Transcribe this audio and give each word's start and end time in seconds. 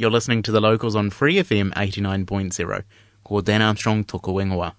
You're 0.00 0.12
listening 0.12 0.42
to 0.42 0.52
the 0.52 0.60
locals 0.60 0.94
on 0.94 1.10
Free 1.10 1.38
FM 1.38 1.74
89.0. 1.74 2.84
Ko 3.24 3.40
Dan 3.40 3.60
Armstrong 3.60 4.04
toko. 4.04 4.72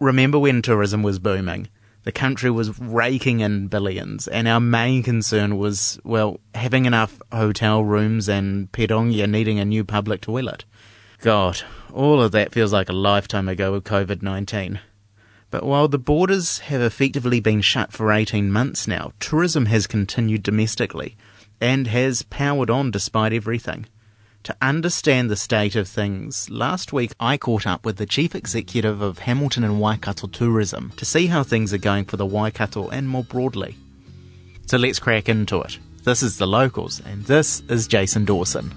Remember 0.00 0.38
when 0.38 0.62
tourism 0.62 1.02
was 1.02 1.18
booming? 1.18 1.68
The 2.04 2.10
country 2.10 2.50
was 2.50 2.78
raking 2.80 3.40
in 3.40 3.66
billions, 3.66 4.26
and 4.26 4.48
our 4.48 4.58
main 4.58 5.02
concern 5.02 5.58
was, 5.58 6.00
well, 6.02 6.40
having 6.54 6.86
enough 6.86 7.20
hotel 7.30 7.84
rooms 7.84 8.26
and 8.26 8.72
Pirongia 8.72 9.28
needing 9.28 9.58
a 9.58 9.66
new 9.66 9.84
public 9.84 10.22
toilet. 10.22 10.64
God, 11.20 11.60
all 11.92 12.22
of 12.22 12.32
that 12.32 12.54
feels 12.54 12.72
like 12.72 12.88
a 12.88 12.94
lifetime 12.94 13.50
ago 13.50 13.72
with 13.72 13.84
COVID 13.84 14.22
19. 14.22 14.80
But 15.50 15.62
while 15.62 15.88
the 15.88 15.98
borders 15.98 16.60
have 16.60 16.80
effectively 16.80 17.38
been 17.38 17.60
shut 17.60 17.92
for 17.92 18.10
18 18.10 18.50
months 18.50 18.88
now, 18.88 19.12
tourism 19.20 19.66
has 19.66 19.86
continued 19.86 20.42
domestically 20.42 21.18
and 21.60 21.86
has 21.86 22.22
powered 22.22 22.70
on 22.70 22.90
despite 22.90 23.32
everything. 23.32 23.86
To 24.44 24.56
understand 24.62 25.30
the 25.30 25.36
state 25.36 25.76
of 25.76 25.86
things, 25.86 26.48
last 26.48 26.92
week 26.92 27.12
I 27.20 27.36
caught 27.36 27.66
up 27.66 27.84
with 27.84 27.98
the 27.98 28.06
Chief 28.06 28.34
Executive 28.34 29.02
of 29.02 29.18
Hamilton 29.20 29.64
and 29.64 29.80
Waikato 29.80 30.28
Tourism 30.28 30.92
to 30.96 31.04
see 31.04 31.26
how 31.26 31.42
things 31.42 31.74
are 31.74 31.78
going 31.78 32.06
for 32.06 32.16
the 32.16 32.24
Waikato 32.24 32.88
and 32.88 33.06
more 33.06 33.24
broadly. 33.24 33.76
So 34.66 34.78
let's 34.78 34.98
crack 34.98 35.28
into 35.28 35.60
it. 35.60 35.78
This 36.04 36.22
is 36.22 36.38
The 36.38 36.46
Locals, 36.46 37.02
and 37.04 37.24
this 37.24 37.60
is 37.68 37.86
Jason 37.86 38.24
Dawson. 38.24 38.72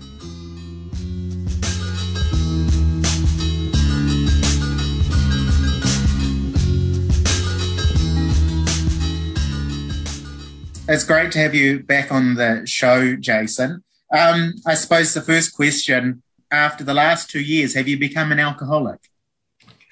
It's 10.85 11.05
great 11.05 11.31
to 11.31 11.39
have 11.39 11.55
you 11.55 11.81
back 11.81 12.11
on 12.11 12.35
the 12.35 12.63
show, 12.65 13.15
Jason. 13.15 13.85
Um, 14.13 14.55
I 14.67 14.73
suppose 14.73 15.13
the 15.13 15.21
first 15.21 15.55
question 15.55 16.21
after 16.51 16.83
the 16.83 16.93
last 16.93 17.29
two 17.29 17.39
years, 17.39 17.73
have 17.75 17.87
you 17.87 17.97
become 17.97 18.33
an 18.33 18.39
alcoholic? 18.39 18.99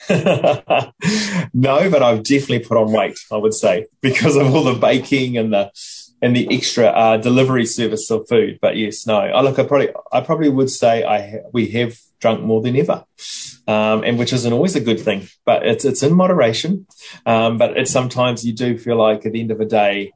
no, 0.10 0.92
but 1.54 2.04
I've 2.04 2.24
definitely 2.24 2.60
put 2.60 2.76
on 2.76 2.92
weight. 2.92 3.18
I 3.32 3.38
would 3.38 3.54
say 3.54 3.88
because 4.02 4.36
of 4.36 4.54
all 4.54 4.66
the 4.66 4.74
baking 4.74 5.38
and 5.38 5.54
the 5.54 5.72
and 6.22 6.36
the 6.36 6.54
extra 6.54 6.88
uh, 6.88 7.18
delivery 7.18 7.66
service 7.66 8.12
of 8.12 8.28
food. 8.28 8.60
But 8.62 8.76
yes, 8.76 9.08
no. 9.08 9.18
I 9.18 9.42
look. 9.42 9.60
I 9.60 9.64
probably 9.64 9.90
I 10.12 10.20
probably 10.20 10.50
would 10.50 10.70
say 10.70 11.04
I 11.04 11.22
ha- 11.22 11.50
we 11.54 11.68
have 11.68 11.98
drunk 12.20 12.42
more 12.42 12.62
than 12.62 12.76
ever, 12.76 13.06
um, 13.66 14.04
and 14.04 14.20
which 14.20 14.34
isn't 14.34 14.52
always 14.52 14.76
a 14.76 14.82
good 14.82 15.00
thing. 15.00 15.30
But 15.46 15.66
it's 15.66 15.86
it's 15.86 16.04
in 16.04 16.14
moderation. 16.14 16.86
Um, 17.26 17.58
but 17.58 17.78
it's 17.78 17.92
sometimes 17.92 18.44
you 18.44 18.52
do 18.52 18.78
feel 18.78 18.98
like 18.98 19.26
at 19.26 19.32
the 19.32 19.40
end 19.40 19.52
of 19.52 19.58
the 19.58 19.66
day 19.66 20.12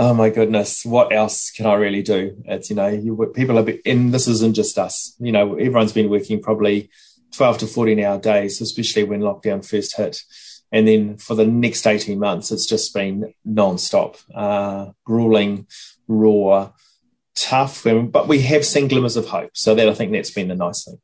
oh 0.00 0.14
my 0.14 0.30
goodness, 0.30 0.82
what 0.86 1.12
else 1.12 1.50
can 1.50 1.66
I 1.66 1.74
really 1.74 2.02
do? 2.02 2.42
It's, 2.46 2.70
you 2.70 2.76
know, 2.76 2.88
you, 2.88 3.30
people 3.34 3.58
are, 3.58 3.72
and 3.84 4.14
this 4.14 4.26
isn't 4.28 4.56
just 4.56 4.78
us, 4.78 5.14
you 5.20 5.30
know, 5.30 5.56
everyone's 5.56 5.92
been 5.92 6.08
working 6.08 6.40
probably 6.40 6.88
12 7.34 7.58
to 7.58 7.66
14 7.66 8.00
hour 8.00 8.18
days, 8.18 8.62
especially 8.62 9.04
when 9.04 9.20
lockdown 9.20 9.62
first 9.62 9.94
hit. 9.98 10.22
And 10.72 10.88
then 10.88 11.18
for 11.18 11.34
the 11.34 11.44
next 11.44 11.86
18 11.86 12.18
months, 12.18 12.50
it's 12.50 12.64
just 12.64 12.94
been 12.94 13.34
non-stop, 13.44 14.16
uh, 14.34 14.92
grueling, 15.04 15.66
raw, 16.08 16.72
tough, 17.36 17.84
but 17.84 18.26
we 18.26 18.40
have 18.40 18.64
seen 18.64 18.88
glimmers 18.88 19.18
of 19.18 19.26
hope. 19.26 19.50
So 19.52 19.74
that 19.74 19.86
I 19.86 19.92
think 19.92 20.12
that's 20.12 20.30
been 20.30 20.48
the 20.48 20.54
nice 20.54 20.86
thing. 20.86 20.98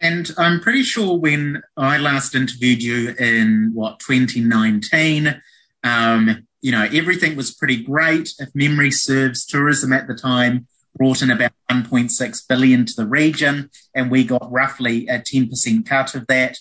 And 0.00 0.28
I'm 0.36 0.58
pretty 0.58 0.82
sure 0.82 1.16
when 1.16 1.62
I 1.76 1.98
last 1.98 2.34
interviewed 2.34 2.82
you 2.82 3.14
in 3.16 3.70
what 3.74 4.00
2019, 4.00 5.40
um, 5.84 6.48
you 6.60 6.72
know, 6.72 6.86
everything 6.92 7.36
was 7.36 7.54
pretty 7.54 7.82
great. 7.82 8.30
If 8.38 8.50
memory 8.54 8.90
serves, 8.90 9.46
tourism 9.46 9.92
at 9.92 10.06
the 10.06 10.14
time 10.14 10.66
brought 10.96 11.22
in 11.22 11.30
about 11.30 11.52
1.6 11.70 12.48
billion 12.48 12.84
to 12.84 12.92
the 12.96 13.06
region, 13.06 13.70
and 13.94 14.10
we 14.10 14.24
got 14.24 14.50
roughly 14.50 15.06
a 15.08 15.20
10% 15.20 15.86
cut 15.86 16.14
of 16.14 16.26
that. 16.26 16.58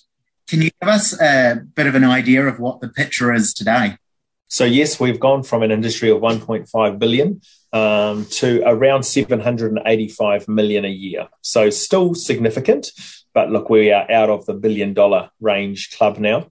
Can 0.47 0.61
you 0.61 0.69
give 0.81 0.89
us 0.89 1.19
a 1.19 1.61
bit 1.75 1.87
of 1.87 1.95
an 1.95 2.03
idea 2.03 2.47
of 2.47 2.59
what 2.59 2.79
the 2.81 2.89
picture 2.89 3.33
is 3.33 3.53
today? 3.53 3.97
So 4.47 4.65
yes, 4.65 4.99
we've 4.99 5.19
gone 5.19 5.43
from 5.43 5.61
an 5.61 5.71
industry 5.71 6.09
of 6.09 6.21
1.5 6.21 6.99
billion 6.99 7.41
um, 7.71 8.25
to 8.25 8.63
around 8.65 9.03
785 9.03 10.47
million 10.47 10.85
a 10.85 10.89
year. 10.89 11.27
So 11.41 11.69
still 11.69 12.15
significant, 12.15 12.87
but 13.33 13.51
look, 13.51 13.69
we 13.69 13.91
are 13.91 14.09
out 14.11 14.29
of 14.29 14.47
the 14.47 14.55
billion 14.55 14.95
dollar 14.95 15.29
range 15.39 15.95
club 15.95 16.17
now 16.17 16.47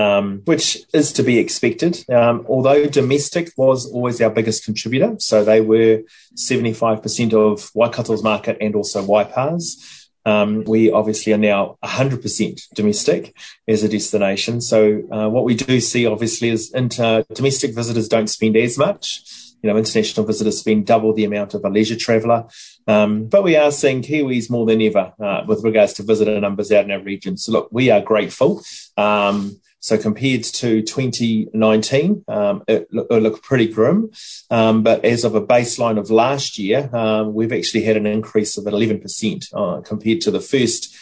um, 0.00 0.40
which 0.44 0.78
is 0.94 1.12
to 1.14 1.22
be 1.22 1.38
expected. 1.38 2.04
Um, 2.10 2.46
although 2.48 2.86
domestic 2.86 3.52
was 3.56 3.90
always 3.90 4.20
our 4.20 4.30
biggest 4.30 4.64
contributor, 4.64 5.16
so 5.18 5.44
they 5.44 5.60
were 5.60 6.02
75% 6.36 7.34
of 7.34 7.70
Waikato's 7.72 8.22
market 8.22 8.56
and 8.60 8.74
also 8.74 9.04
Waipa's. 9.04 10.08
Um, 10.26 10.64
we 10.64 10.90
obviously 10.90 11.32
are 11.32 11.38
now 11.38 11.78
100% 11.84 12.60
domestic 12.74 13.34
as 13.66 13.82
a 13.82 13.88
destination. 13.88 14.60
So 14.60 15.02
uh, 15.10 15.28
what 15.28 15.44
we 15.44 15.54
do 15.54 15.80
see 15.80 16.06
obviously 16.06 16.50
is 16.50 16.72
inter- 16.72 17.24
domestic 17.34 17.74
visitors 17.74 18.08
don't 18.08 18.28
spend 18.28 18.56
as 18.56 18.78
much. 18.78 19.22
You 19.62 19.70
know, 19.70 19.76
international 19.76 20.26
visitors 20.26 20.58
spend 20.58 20.86
double 20.86 21.12
the 21.12 21.24
amount 21.24 21.52
of 21.54 21.64
a 21.64 21.68
leisure 21.68 21.96
traveller. 21.96 22.46
Um, 22.86 23.26
but 23.26 23.42
we 23.42 23.56
are 23.56 23.70
seeing 23.70 24.02
Kiwis 24.02 24.50
more 24.50 24.66
than 24.66 24.80
ever 24.82 25.12
uh, 25.22 25.42
with 25.46 25.64
regards 25.64 25.94
to 25.94 26.02
visitor 26.02 26.40
numbers 26.40 26.72
out 26.72 26.84
in 26.84 26.90
our 26.90 27.02
region. 27.02 27.36
So 27.36 27.52
look, 27.52 27.68
we 27.70 27.90
are 27.90 28.00
grateful. 28.00 28.62
Um, 28.96 29.60
so 29.80 29.96
compared 29.96 30.44
to 30.44 30.82
2019, 30.82 32.24
um, 32.28 32.62
it, 32.68 32.86
it, 32.92 33.22
looked 33.22 33.42
pretty 33.42 33.66
grim. 33.66 34.10
Um, 34.50 34.82
but 34.82 35.04
as 35.06 35.24
of 35.24 35.34
a 35.34 35.44
baseline 35.44 35.98
of 35.98 36.10
last 36.10 36.58
year, 36.58 36.94
um, 36.94 37.32
we've 37.32 37.52
actually 37.52 37.84
had 37.84 37.96
an 37.96 38.06
increase 38.06 38.58
of 38.58 38.64
11% 38.64 39.48
uh, 39.54 39.80
compared 39.80 40.20
to 40.22 40.30
the 40.30 40.40
first 40.40 40.94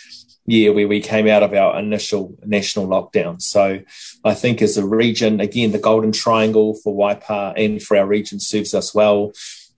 year 0.46 0.72
where 0.72 0.86
we 0.86 1.00
came 1.00 1.26
out 1.26 1.42
of 1.42 1.52
our 1.52 1.78
initial 1.78 2.36
national 2.46 2.86
lockdown. 2.86 3.42
So 3.42 3.80
I 4.24 4.34
think 4.34 4.62
as 4.62 4.76
a 4.76 4.86
region, 4.86 5.40
again, 5.40 5.72
the 5.72 5.78
Golden 5.78 6.12
Triangle 6.12 6.74
for 6.74 6.96
Waipa 6.96 7.54
and 7.56 7.82
for 7.82 7.96
our 7.96 8.06
region 8.06 8.38
serves 8.38 8.74
us 8.74 8.94
well. 8.94 9.32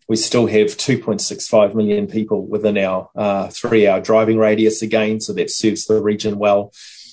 We 0.09 0.17
still 0.17 0.47
have 0.47 0.77
2.65 0.77 1.75
million 1.75 2.07
people 2.07 2.47
within 2.47 2.77
our 2.77 3.09
uh, 3.17 3.49
three 3.49 3.87
hour 3.87 4.01
driving 4.01 4.39
radius 4.39 4.83
again. 4.83 5.21
So 5.21 5.33
that 5.35 5.51
serves 5.51 5.87
the 5.87 6.03
region 6.03 6.39
well. 6.39 6.73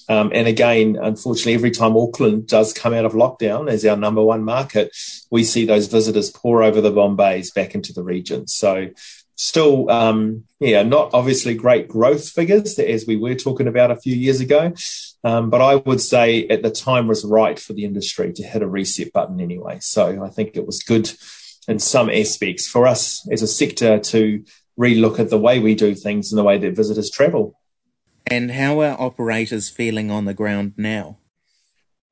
Um, 0.09 0.31
and 0.33 0.47
again, 0.47 0.97
unfortunately, 1.01 1.53
every 1.53 1.71
time 1.71 1.97
Auckland 1.97 2.47
does 2.47 2.73
come 2.73 2.93
out 2.93 3.05
of 3.05 3.13
lockdown 3.13 3.69
as 3.69 3.85
our 3.85 3.97
number 3.97 4.23
one 4.23 4.43
market, 4.43 4.95
we 5.31 5.43
see 5.43 5.65
those 5.65 5.87
visitors 5.87 6.29
pour 6.31 6.63
over 6.63 6.81
the 6.81 6.91
Bombays 6.91 7.53
back 7.53 7.75
into 7.75 7.93
the 7.93 8.03
region. 8.03 8.47
So 8.47 8.89
still, 9.35 9.89
um, 9.89 10.43
yeah, 10.59 10.83
not 10.83 11.11
obviously 11.13 11.55
great 11.55 11.87
growth 11.87 12.29
figures 12.29 12.79
as 12.79 13.05
we 13.05 13.15
were 13.15 13.35
talking 13.35 13.67
about 13.67 13.91
a 13.91 13.97
few 13.97 14.15
years 14.15 14.39
ago. 14.39 14.73
Um, 15.23 15.49
but 15.49 15.61
I 15.61 15.75
would 15.75 16.01
say 16.01 16.47
at 16.47 16.63
the 16.63 16.71
time 16.71 17.07
was 17.07 17.25
right 17.25 17.59
for 17.59 17.73
the 17.73 17.85
industry 17.85 18.31
to 18.33 18.43
hit 18.43 18.61
a 18.61 18.67
reset 18.67 19.11
button 19.11 19.41
anyway. 19.41 19.79
So 19.81 20.23
I 20.23 20.29
think 20.29 20.55
it 20.55 20.65
was 20.65 20.83
good 20.83 21.11
in 21.67 21.79
some 21.79 22.09
aspects 22.09 22.67
for 22.67 22.87
us 22.87 23.27
as 23.31 23.41
a 23.41 23.47
sector 23.47 23.99
to 23.99 24.43
relook 24.79 25.19
at 25.19 25.29
the 25.29 25.37
way 25.37 25.59
we 25.59 25.75
do 25.75 25.95
things 25.95 26.31
and 26.31 26.39
the 26.39 26.43
way 26.43 26.57
that 26.57 26.75
visitors 26.75 27.11
travel. 27.11 27.59
And 28.29 28.51
how 28.51 28.81
are 28.81 28.99
operators 28.99 29.69
feeling 29.69 30.11
on 30.11 30.25
the 30.25 30.33
ground 30.33 30.73
now? 30.77 31.17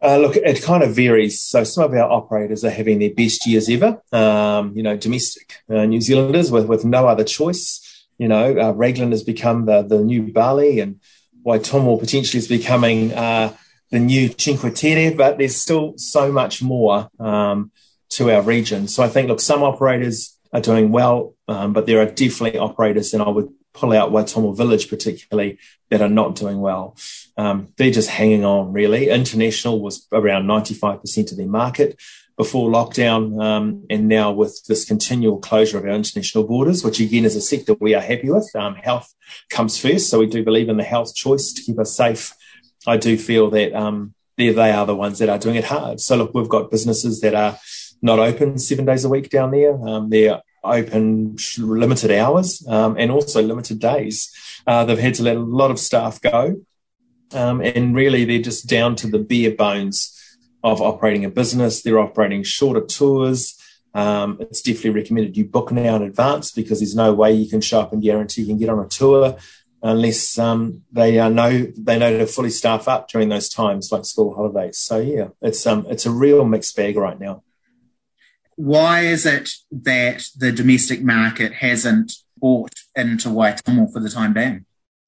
Uh, 0.02 0.18
look, 0.18 0.36
it 0.36 0.62
kind 0.62 0.84
of 0.84 0.96
varies. 0.96 1.42
So 1.42 1.64
some 1.64 1.86
of 1.86 1.94
our 1.94 2.10
operators 2.10 2.64
are 2.64 2.70
having 2.70 3.00
their 3.00 3.14
best 3.14 3.46
years 3.48 3.70
ever. 3.70 4.02
Um, 4.12 4.74
you 4.76 4.84
know, 4.84 4.96
domestic 4.96 5.56
uh, 5.70 5.86
New 5.86 6.02
Zealanders 6.02 6.52
with, 6.52 6.68
with 6.68 6.86
no 6.86 7.08
other 7.08 7.24
choice. 7.24 7.82
You 8.18 8.28
know, 8.28 8.58
uh, 8.58 8.72
Raglan 8.72 9.12
has 9.12 9.24
become 9.24 9.66
the, 9.66 9.82
the 9.82 10.00
new 10.00 10.32
Bali 10.32 10.80
and 10.80 11.00
Waitomo 11.46 12.00
potentially 12.00 12.40
is 12.40 12.48
becoming 12.48 13.14
uh, 13.14 13.54
the 13.92 14.00
new 14.00 14.34
Cinque 14.38 14.74
Terre, 14.74 15.14
but 15.16 15.38
there's 15.38 15.56
still 15.56 15.94
so 15.98 16.32
much 16.32 16.62
more 16.62 17.10
um, 17.20 17.72
to 18.10 18.32
our 18.32 18.42
region. 18.42 18.88
So 18.88 19.04
I 19.04 19.10
think, 19.10 19.28
look, 19.28 19.42
some 19.42 19.64
operators 19.64 20.38
are 20.54 20.62
doing 20.62 20.92
well, 20.92 21.36
um, 21.48 21.74
but 21.74 21.86
there 21.86 22.00
are 22.02 22.06
definitely 22.06 22.58
operators, 22.60 23.14
and 23.14 23.22
I 23.22 23.30
would 23.30 23.50
pull 23.76 23.94
out 23.94 24.12
Waitomo 24.12 24.56
Village 24.56 24.90
particularly 24.90 25.60
that 25.90 26.02
are 26.02 26.10
not 26.10 26.36
doing 26.36 26.60
well. 26.60 26.96
Um, 27.38 27.68
they're 27.78 27.92
just 27.92 28.10
hanging 28.10 28.46
on 28.46 28.74
really. 28.74 29.10
International 29.10 29.80
was 29.80 30.08
around 30.12 30.46
95% 30.46 31.32
of 31.32 31.38
their 31.38 31.48
market. 31.48 32.00
before 32.38 32.70
lockdown, 32.70 33.42
um, 33.42 33.86
and 33.90 34.10
now 34.10 34.30
with 34.30 34.62
this 34.68 34.84
continual 34.84 35.38
closure 35.40 35.78
of 35.78 35.86
our 35.86 35.92
international 35.92 36.44
borders, 36.44 36.84
which 36.84 37.00
again 37.00 37.24
is 37.24 37.36
a 37.38 37.40
sector 37.42 37.74
we 37.80 37.96
are 37.96 38.02
happy 38.02 38.30
with. 38.30 38.50
Um, 38.56 38.76
health 38.76 39.14
comes 39.50 39.80
first, 39.80 40.10
so 40.10 40.20
we 40.20 40.26
do 40.28 40.44
believe 40.44 40.68
in 40.68 40.76
the 40.76 40.84
health 40.84 41.16
choice 41.16 41.54
to 41.54 41.62
keep 41.62 41.80
us 41.80 41.96
safe. 41.96 42.34
I 42.86 42.98
do 42.98 43.18
feel 43.18 43.50
that 43.52 43.74
um, 43.74 44.14
they 44.38 44.50
they 44.50 44.72
are 44.72 44.86
the 44.86 44.96
ones 44.96 45.20
that 45.20 45.30
are 45.30 45.40
doing 45.40 45.56
it 45.56 45.64
hard. 45.64 46.02
So 46.02 46.18
look, 46.18 46.34
we've 46.34 46.50
got 46.50 46.72
businesses 46.72 47.22
that 47.22 47.36
are 47.36 47.58
not 48.02 48.20
open 48.20 48.60
seven 48.60 48.86
days 48.86 49.06
a 49.06 49.10
week 49.10 49.30
down 49.30 49.52
there. 49.52 49.74
Um, 49.88 50.10
they're 50.10 50.42
open 50.66 51.38
limited 51.58 52.12
hours 52.12 52.66
um, 52.68 52.96
and 52.98 53.12
also 53.12 53.42
limited 53.42 53.80
days. 53.80 54.34
Uh, 54.68 54.86
they've 54.86 55.00
had 55.00 55.14
to 55.16 55.24
let 55.24 55.38
a 55.38 55.42
lot 55.42 55.72
of 55.72 55.80
staff 55.80 56.22
go. 56.22 56.62
Um, 57.34 57.62
and 57.62 57.96
really, 57.96 58.26
they're 58.26 58.42
just 58.42 58.68
down 58.68 58.96
to 58.98 59.08
the 59.08 59.20
bare 59.20 59.56
bones 59.56 60.12
of 60.64 60.82
operating 60.82 61.26
a 61.26 61.30
business. 61.30 61.82
They're 61.82 62.00
operating 62.00 62.44
shorter 62.44 62.82
tours. 62.82 63.60
Um, 63.94 64.38
it's 64.42 64.62
definitely 64.62 64.92
recommended 64.92 65.38
you 65.38 65.46
book 65.46 65.72
now 65.72 65.96
in 65.96 66.02
advance 66.02 66.52
because 66.52 66.80
there's 66.80 66.96
no 66.96 67.14
way 67.14 67.34
you 67.34 67.50
can 67.50 67.62
show 67.62 67.80
up 67.80 67.94
and 67.94 68.02
guarantee 68.02 68.42
you 68.42 68.48
can 68.48 68.58
get 68.58 68.70
on 68.70 68.80
a 68.80 68.88
tour 68.88 69.38
unless 69.82 70.38
um, 70.38 70.82
they 70.92 71.20
uh, 71.20 71.30
know 71.30 71.68
they 71.78 71.98
know 71.98 72.18
to 72.18 72.26
fully 72.26 72.50
staff 72.50 72.88
up 72.88 73.08
during 73.08 73.30
those 73.30 73.48
times 73.48 73.92
like 73.92 74.04
school 74.04 74.34
holidays. 74.34 74.78
So 74.80 75.00
yeah, 75.00 75.30
it's 75.42 75.66
um, 75.66 75.86
it's 75.90 76.06
a 76.06 76.12
real 76.12 76.44
mixed 76.44 76.76
bag 76.76 76.98
right 76.98 77.20
now 77.20 77.44
why 78.56 79.02
is 79.02 79.26
it 79.26 79.50
that 79.72 80.26
the 80.38 80.52
domestic 80.52 81.02
market 81.02 81.54
hasn't 81.54 82.14
bought 82.38 82.74
into 82.96 83.30
Waitomo 83.30 83.92
for 83.92 84.00
the 84.00 84.10
time 84.10 84.34
being? 84.34 84.66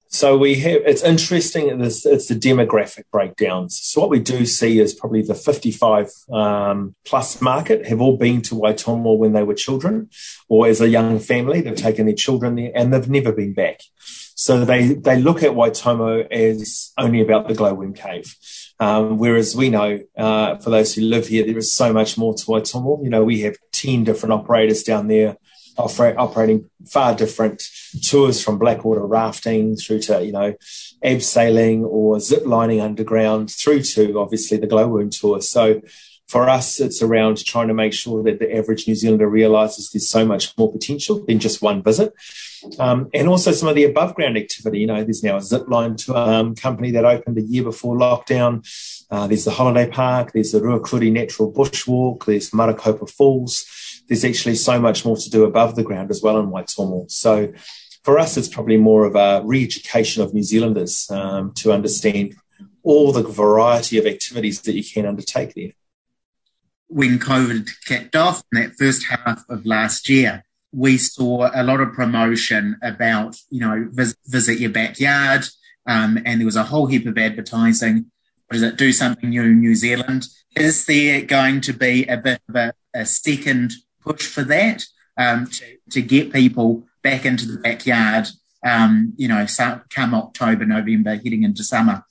So 0.10 0.38
we 0.38 0.56
have, 0.56 0.82
it's 0.86 1.04
interesting, 1.04 1.82
it's, 1.82 2.06
it's 2.06 2.28
the 2.28 2.36
demographic 2.36 3.04
breakdowns. 3.12 3.80
So 3.82 4.02
what 4.02 4.10
we 4.10 4.20
do 4.20 4.46
see 4.46 4.80
is 4.80 4.94
probably 4.94 5.22
the 5.22 5.36
55 5.36 6.10
um, 6.32 6.96
plus 7.06 7.42
market 7.42 7.88
have 7.88 8.00
all 8.00 8.18
been 8.18 8.42
to 8.44 8.56
Waitomo 8.56 9.18
when 9.18 9.34
they 9.34 9.44
were 9.44 9.54
children 9.54 10.10
or 10.48 10.68
as 10.68 10.80
a 10.82 10.90
young 10.90 11.20
family. 11.20 11.62
They've 11.62 11.76
taken 11.76 12.06
their 12.06 12.16
children 12.16 12.56
there 12.56 12.72
and 12.74 12.94
they've 12.94 13.10
never 13.10 13.32
been 13.32 13.54
back. 13.54 13.82
So 14.00 14.64
they, 14.66 14.94
they 14.94 15.20
look 15.20 15.44
at 15.44 15.52
Waitomo 15.52 16.30
as 16.32 16.94
only 16.98 17.22
about 17.22 17.48
the 17.48 17.56
glowworm 17.56 17.94
cave. 17.94 18.36
Um, 18.80 19.18
whereas 19.18 19.56
we 19.56 19.70
know, 19.70 20.00
uh, 20.18 20.58
for 20.58 20.70
those 20.70 20.94
who 20.94 21.02
live 21.02 21.28
here, 21.28 21.44
there 21.46 21.58
is 21.58 21.74
so 21.74 21.92
much 21.92 22.18
more 22.18 22.34
to 22.34 22.46
Waitomo. 22.46 23.04
You 23.04 23.10
know, 23.10 23.24
we 23.24 23.42
have 23.42 23.58
10 23.72 24.04
different 24.04 24.34
operators 24.34 24.84
down 24.84 25.08
there 25.08 25.38
operating 25.78 26.70
far 26.86 27.16
different 27.16 27.64
tours 28.02 28.44
from 28.44 28.58
blackwater 28.58 29.06
rafting 29.06 29.76
through 29.76 30.00
to, 30.00 30.24
you 30.24 30.32
know, 30.32 30.54
abseiling 31.04 31.84
or 31.84 32.20
zip 32.20 32.46
lining 32.46 32.82
underground 32.82 33.52
through 33.52 33.82
to 33.82 34.20
obviously 34.20 34.58
the 34.58 34.68
glowworm 34.68 35.10
tour. 35.10 35.42
So 35.42 35.82
for 36.28 36.50
us, 36.50 36.82
it's 36.82 37.02
around 37.02 37.44
trying 37.46 37.70
to 37.70 37.74
make 37.74 37.94
sure 37.94 38.22
that 38.24 38.40
the 38.40 38.54
average 38.54 38.86
New 38.88 38.96
Zealander 38.96 39.30
realizes 39.30 39.92
there's 39.92 40.10
so 40.10 40.26
much 40.26 40.58
more 40.58 40.72
potential 40.72 41.26
than 41.26 41.40
just 41.40 41.62
one 41.62 41.82
visit. 41.82 42.14
Um, 42.80 43.10
and 43.14 43.30
also 43.30 43.54
some 43.54 43.70
of 43.70 43.76
the 43.76 43.86
above 43.86 44.14
ground 44.16 44.38
activity. 44.38 44.80
You 44.80 44.88
know, 44.88 45.04
there's 45.04 45.24
now 45.24 45.38
a 45.38 45.42
zipline 45.42 45.96
to, 46.06 46.16
um, 46.16 46.56
company 46.56 46.92
that 46.92 47.06
opened 47.06 47.38
a 47.38 47.42
year 47.42 47.64
before 47.64 47.96
lockdown. 47.96 48.68
Uh, 49.10 49.28
there's 49.28 49.46
the 49.46 49.52
holiday 49.52 49.90
park. 49.90 50.34
There's 50.34 50.52
the 50.52 50.60
Ruakuri 50.60 51.12
Natural 51.12 51.52
Bushwalk. 51.52 52.26
There's 52.26 52.52
Marakopa 52.52 53.10
Falls. 53.10 53.66
There's 54.08 54.26
actually 54.26 54.56
so 54.56 54.80
much 54.80 55.06
more 55.06 55.18
to 55.18 55.30
do 55.30 55.44
above 55.44 55.76
the 55.76 55.84
ground 55.84 56.12
as 56.12 56.22
well 56.22 56.40
in 56.40 56.48
Waitomo. 56.48 57.10
So 57.12 57.54
for 58.04 58.18
us, 58.18 58.38
it's 58.38 58.48
probably 58.48 58.78
more 58.78 59.06
of 59.06 59.16
a 59.16 59.42
re-education 59.44 60.24
of 60.24 60.34
New 60.34 60.44
Zealanders 60.44 61.10
um, 61.12 61.52
to 61.56 61.74
understand 61.74 62.36
all 62.84 63.12
the 63.12 63.24
variety 63.24 63.98
of 63.98 64.06
activities 64.06 64.62
that 64.62 64.76
you 64.76 64.84
can 64.84 65.06
undertake 65.06 65.54
there. 65.54 65.72
When 66.88 67.20
COVID 67.20 67.68
kicked 67.86 68.16
off 68.16 68.44
in 68.54 68.62
that 68.62 68.76
first 68.80 69.06
half 69.08 69.44
of 69.50 69.66
last 69.66 70.08
year, 70.08 70.46
we 70.72 70.98
saw 70.98 71.50
a 71.54 71.64
lot 71.64 71.82
of 71.82 71.94
promotion 71.94 72.78
about, 72.82 73.36
you 73.50 73.60
know, 73.60 73.90
vis- 73.92 74.16
visit 74.26 74.60
your 74.60 74.70
backyard. 74.70 75.46
Um, 75.86 76.20
and 76.26 76.40
there 76.40 76.46
was 76.46 76.56
a 76.56 76.64
whole 76.64 76.88
heap 76.88 77.06
of 77.08 77.18
advertising. 77.18 78.12
Does 78.50 78.62
it? 78.62 78.78
Do 78.78 78.94
something 78.94 79.30
new 79.30 79.44
in 79.44 79.60
New 79.60 79.76
Zealand. 79.76 80.28
Is 80.56 80.86
there 80.86 81.22
going 81.24 81.60
to 81.62 81.74
be 81.74 82.06
a 82.06 82.18
bit 82.18 82.40
of 82.48 82.56
a, 82.56 82.74
a 82.94 83.06
second 83.06 83.74
push 84.08 84.28
for 84.28 84.44
that 84.44 84.84
um, 85.18 85.48
to, 85.48 85.78
to 85.92 86.02
get 86.02 86.32
people 86.32 86.88
back 87.04 87.26
into 87.26 87.46
the 87.46 87.60
backyard, 87.60 88.28
um, 88.66 89.14
you 89.18 89.28
know, 89.28 89.46
come 89.90 90.14
October, 90.14 90.66
November, 90.66 91.16
heading 91.16 91.44
into 91.44 91.64
summer? 91.64 92.04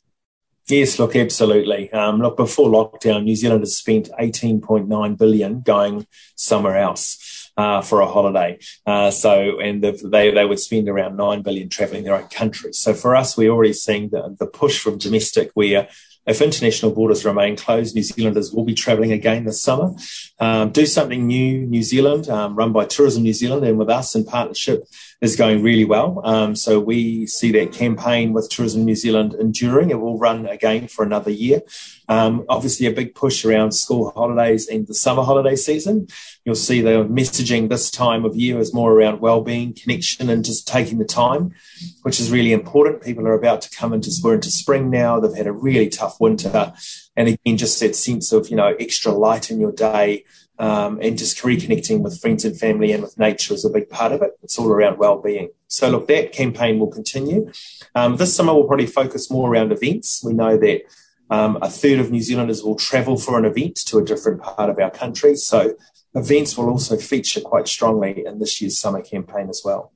Yes, 0.68 0.98
look, 0.98 1.14
absolutely. 1.14 1.92
Um, 1.92 2.20
look, 2.20 2.36
before 2.36 2.68
lockdown, 2.68 3.22
New 3.22 3.36
Zealand 3.36 3.60
has 3.60 3.76
spent 3.76 4.10
18.9 4.18 5.16
billion 5.16 5.60
going 5.60 6.06
somewhere 6.34 6.76
else 6.76 7.52
uh, 7.56 7.82
for 7.82 8.00
a 8.00 8.06
holiday. 8.06 8.58
Uh, 8.84 9.12
so, 9.12 9.60
and 9.60 9.82
the, 9.82 9.92
they, 9.92 10.32
they 10.32 10.44
would 10.44 10.58
spend 10.58 10.88
around 10.88 11.16
9 11.16 11.42
billion 11.42 11.68
traveling 11.68 12.02
their 12.02 12.16
own 12.16 12.26
country. 12.28 12.72
So 12.72 12.94
for 12.94 13.14
us, 13.14 13.36
we're 13.36 13.50
already 13.50 13.74
seeing 13.74 14.08
the, 14.08 14.34
the 14.38 14.46
push 14.46 14.80
from 14.80 14.98
domestic 14.98 15.52
where 15.54 15.88
if 16.26 16.42
international 16.42 16.92
borders 16.92 17.24
remain 17.24 17.56
closed, 17.56 17.94
New 17.94 18.02
Zealanders 18.02 18.52
will 18.52 18.64
be 18.64 18.74
travelling 18.74 19.12
again 19.12 19.44
this 19.44 19.62
summer. 19.62 19.94
Um, 20.38 20.70
do 20.70 20.84
something 20.84 21.26
new, 21.26 21.66
New 21.66 21.82
Zealand, 21.82 22.28
um, 22.28 22.56
run 22.56 22.72
by 22.72 22.84
Tourism 22.84 23.22
New 23.22 23.32
Zealand 23.32 23.64
and 23.64 23.78
with 23.78 23.88
us 23.88 24.14
in 24.14 24.24
partnership 24.24 24.84
is 25.20 25.36
going 25.36 25.62
really 25.62 25.84
well. 25.84 26.20
Um, 26.24 26.54
so 26.54 26.78
we 26.78 27.26
see 27.26 27.50
that 27.52 27.72
campaign 27.72 28.32
with 28.32 28.50
Tourism 28.50 28.84
New 28.84 28.94
Zealand 28.94 29.34
enduring. 29.34 29.90
It 29.90 30.00
will 30.00 30.18
run 30.18 30.46
again 30.46 30.88
for 30.88 31.04
another 31.04 31.30
year. 31.30 31.62
Um, 32.08 32.44
obviously, 32.48 32.86
a 32.86 32.92
big 32.92 33.14
push 33.14 33.44
around 33.44 33.72
school 33.72 34.10
holidays 34.10 34.68
and 34.68 34.86
the 34.86 34.94
summer 34.94 35.22
holiday 35.22 35.56
season. 35.56 36.08
You'll 36.44 36.54
see 36.54 36.80
the 36.80 37.04
messaging 37.04 37.68
this 37.68 37.90
time 37.90 38.24
of 38.24 38.36
year 38.36 38.58
is 38.58 38.74
more 38.74 38.92
around 38.92 39.20
well-being, 39.20 39.74
connection, 39.74 40.28
and 40.28 40.44
just 40.44 40.68
taking 40.68 40.98
the 40.98 41.04
time, 41.04 41.54
which 42.02 42.20
is 42.20 42.30
really 42.30 42.52
important. 42.52 43.02
People 43.02 43.26
are 43.26 43.34
about 43.34 43.62
to 43.62 43.70
come 43.70 43.92
into 43.92 44.10
we're 44.22 44.34
into 44.34 44.50
spring 44.50 44.90
now. 44.90 45.18
They've 45.18 45.36
had 45.36 45.46
a 45.46 45.52
really 45.52 45.88
tough 45.88 46.20
winter, 46.20 46.72
and 47.16 47.28
again, 47.28 47.56
just 47.56 47.80
that 47.80 47.96
sense 47.96 48.32
of 48.32 48.48
you 48.48 48.56
know 48.56 48.76
extra 48.78 49.12
light 49.12 49.50
in 49.50 49.60
your 49.60 49.72
day. 49.72 50.24
Um, 50.58 50.98
and 51.02 51.18
just 51.18 51.42
reconnecting 51.42 52.00
with 52.00 52.18
friends 52.18 52.46
and 52.46 52.58
family 52.58 52.92
and 52.92 53.02
with 53.02 53.18
nature 53.18 53.52
is 53.52 53.66
a 53.66 53.70
big 53.70 53.90
part 53.90 54.12
of 54.12 54.22
it. 54.22 54.38
It's 54.42 54.58
all 54.58 54.68
around 54.68 54.96
well-being. 54.96 55.50
So 55.68 55.90
look, 55.90 56.08
that 56.08 56.32
campaign 56.32 56.78
will 56.78 56.90
continue. 56.90 57.52
Um, 57.94 58.16
this 58.16 58.34
summer 58.34 58.54
we'll 58.54 58.66
probably 58.66 58.86
focus 58.86 59.30
more 59.30 59.50
around 59.50 59.70
events. 59.70 60.24
We 60.24 60.32
know 60.32 60.56
that 60.56 60.80
um, 61.28 61.58
a 61.60 61.68
third 61.68 61.98
of 61.98 62.10
New 62.10 62.22
Zealanders 62.22 62.62
will 62.62 62.76
travel 62.76 63.18
for 63.18 63.38
an 63.38 63.44
event 63.44 63.76
to 63.86 63.98
a 63.98 64.04
different 64.04 64.42
part 64.42 64.70
of 64.70 64.78
our 64.78 64.90
country. 64.90 65.36
So 65.36 65.74
events 66.14 66.56
will 66.56 66.70
also 66.70 66.96
feature 66.96 67.40
quite 67.40 67.68
strongly 67.68 68.24
in 68.24 68.38
this 68.38 68.60
year's 68.60 68.78
summer 68.78 69.02
campaign 69.02 69.50
as 69.50 69.62
well. 69.64 69.92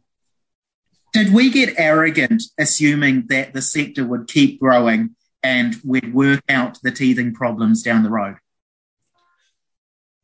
Did 1.13 1.33
we 1.33 1.51
get 1.51 1.75
arrogant 1.77 2.43
assuming 2.59 3.27
that 3.29 3.53
the 3.53 3.63
sector 3.63 4.07
would 4.07 4.29
keep 4.29 4.61
growing 4.61 5.17
and 5.43 5.77
we'd 5.85 6.15
work 6.15 6.43
out 6.49 6.79
the 6.83 6.93
teething 6.93 7.33
problems 7.33 7.83
down 7.83 8.03
the 8.03 8.11
road? 8.11 8.37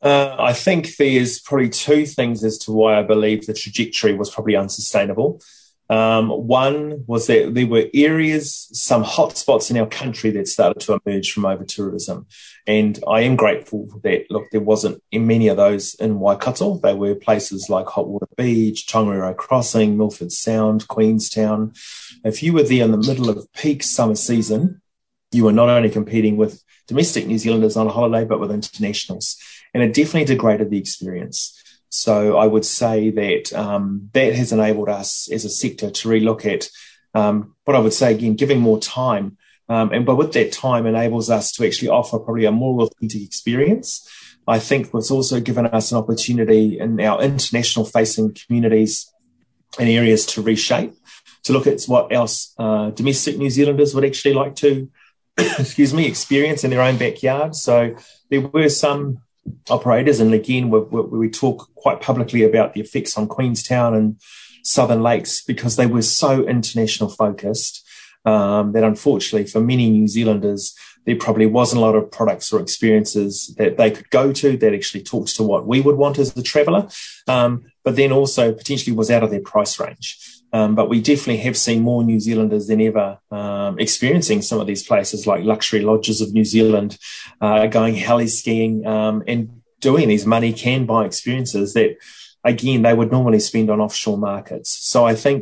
Uh, 0.03 0.37
I 0.39 0.53
think 0.53 0.97
there's 0.97 1.41
probably 1.41 1.71
two 1.71 2.07
things 2.07 2.45
as 2.45 2.59
to 2.59 2.73
why 2.73 2.99
I 2.99 3.03
believe 3.03 3.47
the 3.47 3.55
trajectory 3.55 4.15
was 4.15 4.31
probably 4.31 4.57
unsustainable. 4.57 5.41
Um, 5.89 6.31
one 6.31 7.05
was 7.07 7.29
that 7.29 7.55
there 7.55 7.67
were 7.67 7.87
areas, 7.95 8.69
some 8.73 9.05
hotspots 9.05 9.71
in 9.71 9.77
our 9.77 9.87
country 9.87 10.31
that 10.33 10.49
started 10.49 10.81
to 10.81 10.99
emerge 11.07 11.31
from 11.31 11.47
over 11.47 11.65
tourism. 11.65 12.27
And 12.67 12.99
I 13.07 13.21
am 13.21 13.37
grateful 13.37 13.89
for 13.89 14.01
that, 14.01 14.29
look, 14.29 14.47
there 14.51 14.61
wasn't 14.61 15.01
in 15.13 15.29
many 15.29 15.47
of 15.49 15.57
those 15.57 15.95
in 15.95 16.19
Waikato. 16.19 16.79
They 16.79 16.95
were 16.95 17.15
places 17.15 17.71
like 17.71 17.87
Hotwater 17.87 18.27
Beach, 18.37 18.87
Tongariro 18.89 19.37
Crossing, 19.37 19.97
Milford 19.97 20.33
Sound, 20.33 20.89
Queenstown. 20.89 21.73
If 22.25 22.43
you 22.43 22.53
were 22.53 22.65
there 22.65 22.85
in 22.85 22.91
the 22.91 22.99
middle 22.99 23.31
of 23.31 23.51
peak 23.53 23.85
summer 23.85 24.17
season, 24.17 24.83
you 25.31 25.45
were 25.45 25.53
not 25.53 25.69
only 25.69 25.91
competing 25.91 26.37
with 26.37 26.63
domestic 26.89 27.27
New 27.27 27.39
Zealanders 27.39 27.77
on 27.77 27.87
a 27.87 27.91
holiday, 27.91 28.25
but 28.25 28.41
with 28.41 28.51
internationals. 28.51 29.37
And 29.77 29.85
it 29.85 29.93
definitely 29.93 30.25
degraded 30.25 30.71
the 30.71 30.79
experience. 30.79 31.63
So 31.91 32.39
I 32.39 32.47
would 32.47 32.65
say 32.65 33.11
that 33.11 33.53
um, 33.53 34.09
that 34.15 34.35
has 34.35 34.51
enabled 34.51 34.89
us 34.89 35.29
as 35.31 35.45
a 35.45 35.51
sector 35.51 35.91
to 35.91 36.09
relook 36.09 36.47
at 36.47 36.71
um, 37.13 37.55
what 37.67 37.77
I 37.77 37.81
would 37.81 37.93
say 37.93 38.15
again, 38.15 38.37
giving 38.37 38.59
more 38.59 38.81
time. 38.81 39.37
Um, 39.69 39.93
and 39.93 40.07
but 40.07 40.17
with 40.17 40.33
that 40.33 40.51
time 40.51 40.87
enables 40.87 41.29
us 41.29 41.53
to 41.53 41.67
actually 41.67 41.89
offer 41.89 42.19
probably 42.19 42.47
a 42.47 42.53
more 42.53 42.85
authentic 42.85 43.21
experience. 43.21 44.09
I 44.49 44.61
think 44.61 44.95
it's 44.95 45.11
also 45.11 45.41
given 45.41 45.67
us 45.67 45.93
an 45.93 45.99
opportunity 45.99 46.79
in 46.79 46.99
our 46.99 47.21
international 47.21 47.85
facing 47.85 48.33
communities 48.33 49.13
and 49.79 49.91
areas 49.91 50.25
to 50.25 50.41
reshape, 50.41 50.95
to 51.43 51.53
look 51.53 51.67
at 51.67 51.85
what 51.85 52.15
else 52.15 52.55
uh, 52.59 52.93
domestic 52.93 53.37
New 53.37 53.51
Zealanders 53.51 53.95
would 53.95 54.07
actually 54.07 54.33
like 54.33 54.57
to, 54.57 54.91
excuse 55.37 55.93
me, 55.93 56.07
experience 56.07 56.65
in 56.65 56.71
their 56.71 56.81
own 56.81 56.97
backyard. 56.97 57.55
So 57.55 57.95
there 58.31 58.41
were 58.41 58.71
some 58.71 59.19
operators. 59.69 60.21
And 60.21 60.33
again, 60.35 60.71
we, 60.71 60.81
we, 60.81 61.31
talk 61.31 61.75
quite 61.75 62.01
publicly 62.01 62.43
about 62.43 62.73
the 62.73 62.81
effects 62.81 63.17
on 63.17 63.29
Queenstown 63.29 63.95
and 63.95 64.21
Southern 64.63 65.03
Lakes 65.03 65.43
because 65.45 65.77
they 65.77 65.87
were 65.87 66.03
so 66.03 66.47
international 66.47 67.11
focused 67.11 67.87
um, 68.25 68.73
that 68.73 68.85
unfortunately 68.85 69.47
for 69.49 69.61
many 69.61 69.89
New 69.89 70.09
Zealanders, 70.09 70.75
there 71.05 71.17
probably 71.17 71.47
wasn't 71.47 71.81
a 71.81 71.85
lot 71.85 71.95
of 71.95 72.11
products 72.11 72.53
or 72.53 72.61
experiences 72.61 73.55
that 73.59 73.77
they 73.77 73.91
could 73.91 74.11
go 74.11 74.33
to 74.33 74.57
that 74.57 74.75
actually 74.75 75.05
talked 75.05 75.37
to 75.37 75.45
what 75.45 75.67
we 75.67 75.81
would 75.81 75.97
want 75.97 76.19
as 76.19 76.35
the 76.35 76.43
traveller, 76.43 76.89
um, 77.29 77.65
but 77.85 77.95
then 77.95 78.11
also 78.13 78.53
potentially 78.53 78.95
was 78.95 79.11
out 79.11 79.23
of 79.23 79.31
their 79.31 79.41
price 79.41 79.79
range. 79.79 80.19
Um, 80.57 80.75
but 80.75 80.89
we 80.89 81.01
definitely 81.01 81.43
have 81.49 81.57
seen 81.67 81.83
more 81.83 82.03
New 82.03 82.21
Zealanders 82.27 82.67
than 82.69 82.81
ever 82.81 83.19
um, 83.31 83.79
experiencing 83.79 84.41
some 84.43 84.61
of 84.61 84.67
these 84.67 84.85
places 84.91 85.27
like 85.27 85.51
luxury 85.53 85.83
lodges 85.91 86.19
of 86.21 86.33
New 86.33 86.47
Zealand, 86.55 86.91
uh, 87.45 87.67
going 87.79 87.95
heli 87.95 88.29
skiing 88.39 88.87
um, 88.87 89.23
and 89.31 89.41
doing 89.81 90.09
these 90.09 90.27
money 90.37 90.53
can 90.53 90.87
buy 90.87 91.05
experiences 91.05 91.75
that, 91.75 91.91
again, 92.53 92.81
they 92.83 92.95
would 92.95 93.13
normally 93.13 93.41
spend 93.41 93.69
on 93.71 93.81
offshore 93.81 94.21
markets. 94.33 94.71
So 94.93 94.99
I 95.13 95.15
think 95.15 95.41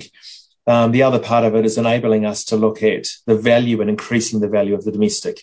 um, 0.66 0.90
the 0.92 1.04
other 1.04 1.20
part 1.30 1.44
of 1.44 1.54
it 1.54 1.64
is 1.64 1.78
enabling 1.78 2.24
us 2.32 2.44
to 2.46 2.56
look 2.56 2.82
at 2.82 3.06
the 3.26 3.36
value 3.36 3.80
and 3.80 3.90
increasing 3.90 4.40
the 4.40 4.54
value 4.58 4.74
of 4.74 4.84
the 4.84 4.92
domestic 4.92 5.36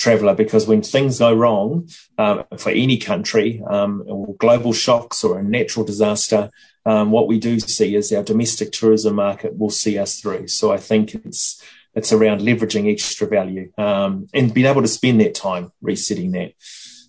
traveller 0.00 0.34
because 0.34 0.66
when 0.66 0.82
things 0.82 1.18
go 1.18 1.32
wrong 1.32 1.88
um, 2.16 2.44
for 2.56 2.70
any 2.70 2.96
country, 2.96 3.62
um, 3.68 4.02
or 4.06 4.34
global 4.36 4.72
shocks 4.72 5.22
or 5.22 5.38
a 5.38 5.42
natural 5.42 5.84
disaster, 5.84 6.50
um, 6.86 7.10
what 7.10 7.28
we 7.28 7.38
do 7.38 7.60
see 7.60 7.94
is 7.94 8.10
our 8.12 8.22
domestic 8.22 8.72
tourism 8.72 9.16
market 9.16 9.58
will 9.58 9.70
see 9.70 9.98
us 9.98 10.18
through. 10.18 10.48
So 10.48 10.72
I 10.72 10.78
think 10.78 11.14
it's 11.14 11.62
it's 11.94 12.12
around 12.12 12.40
leveraging 12.40 12.90
extra 12.90 13.26
value 13.26 13.72
um, 13.76 14.28
and 14.32 14.54
being 14.54 14.66
able 14.66 14.82
to 14.82 14.88
spend 14.88 15.20
that 15.20 15.34
time 15.34 15.72
resetting 15.82 16.30
that. 16.32 16.52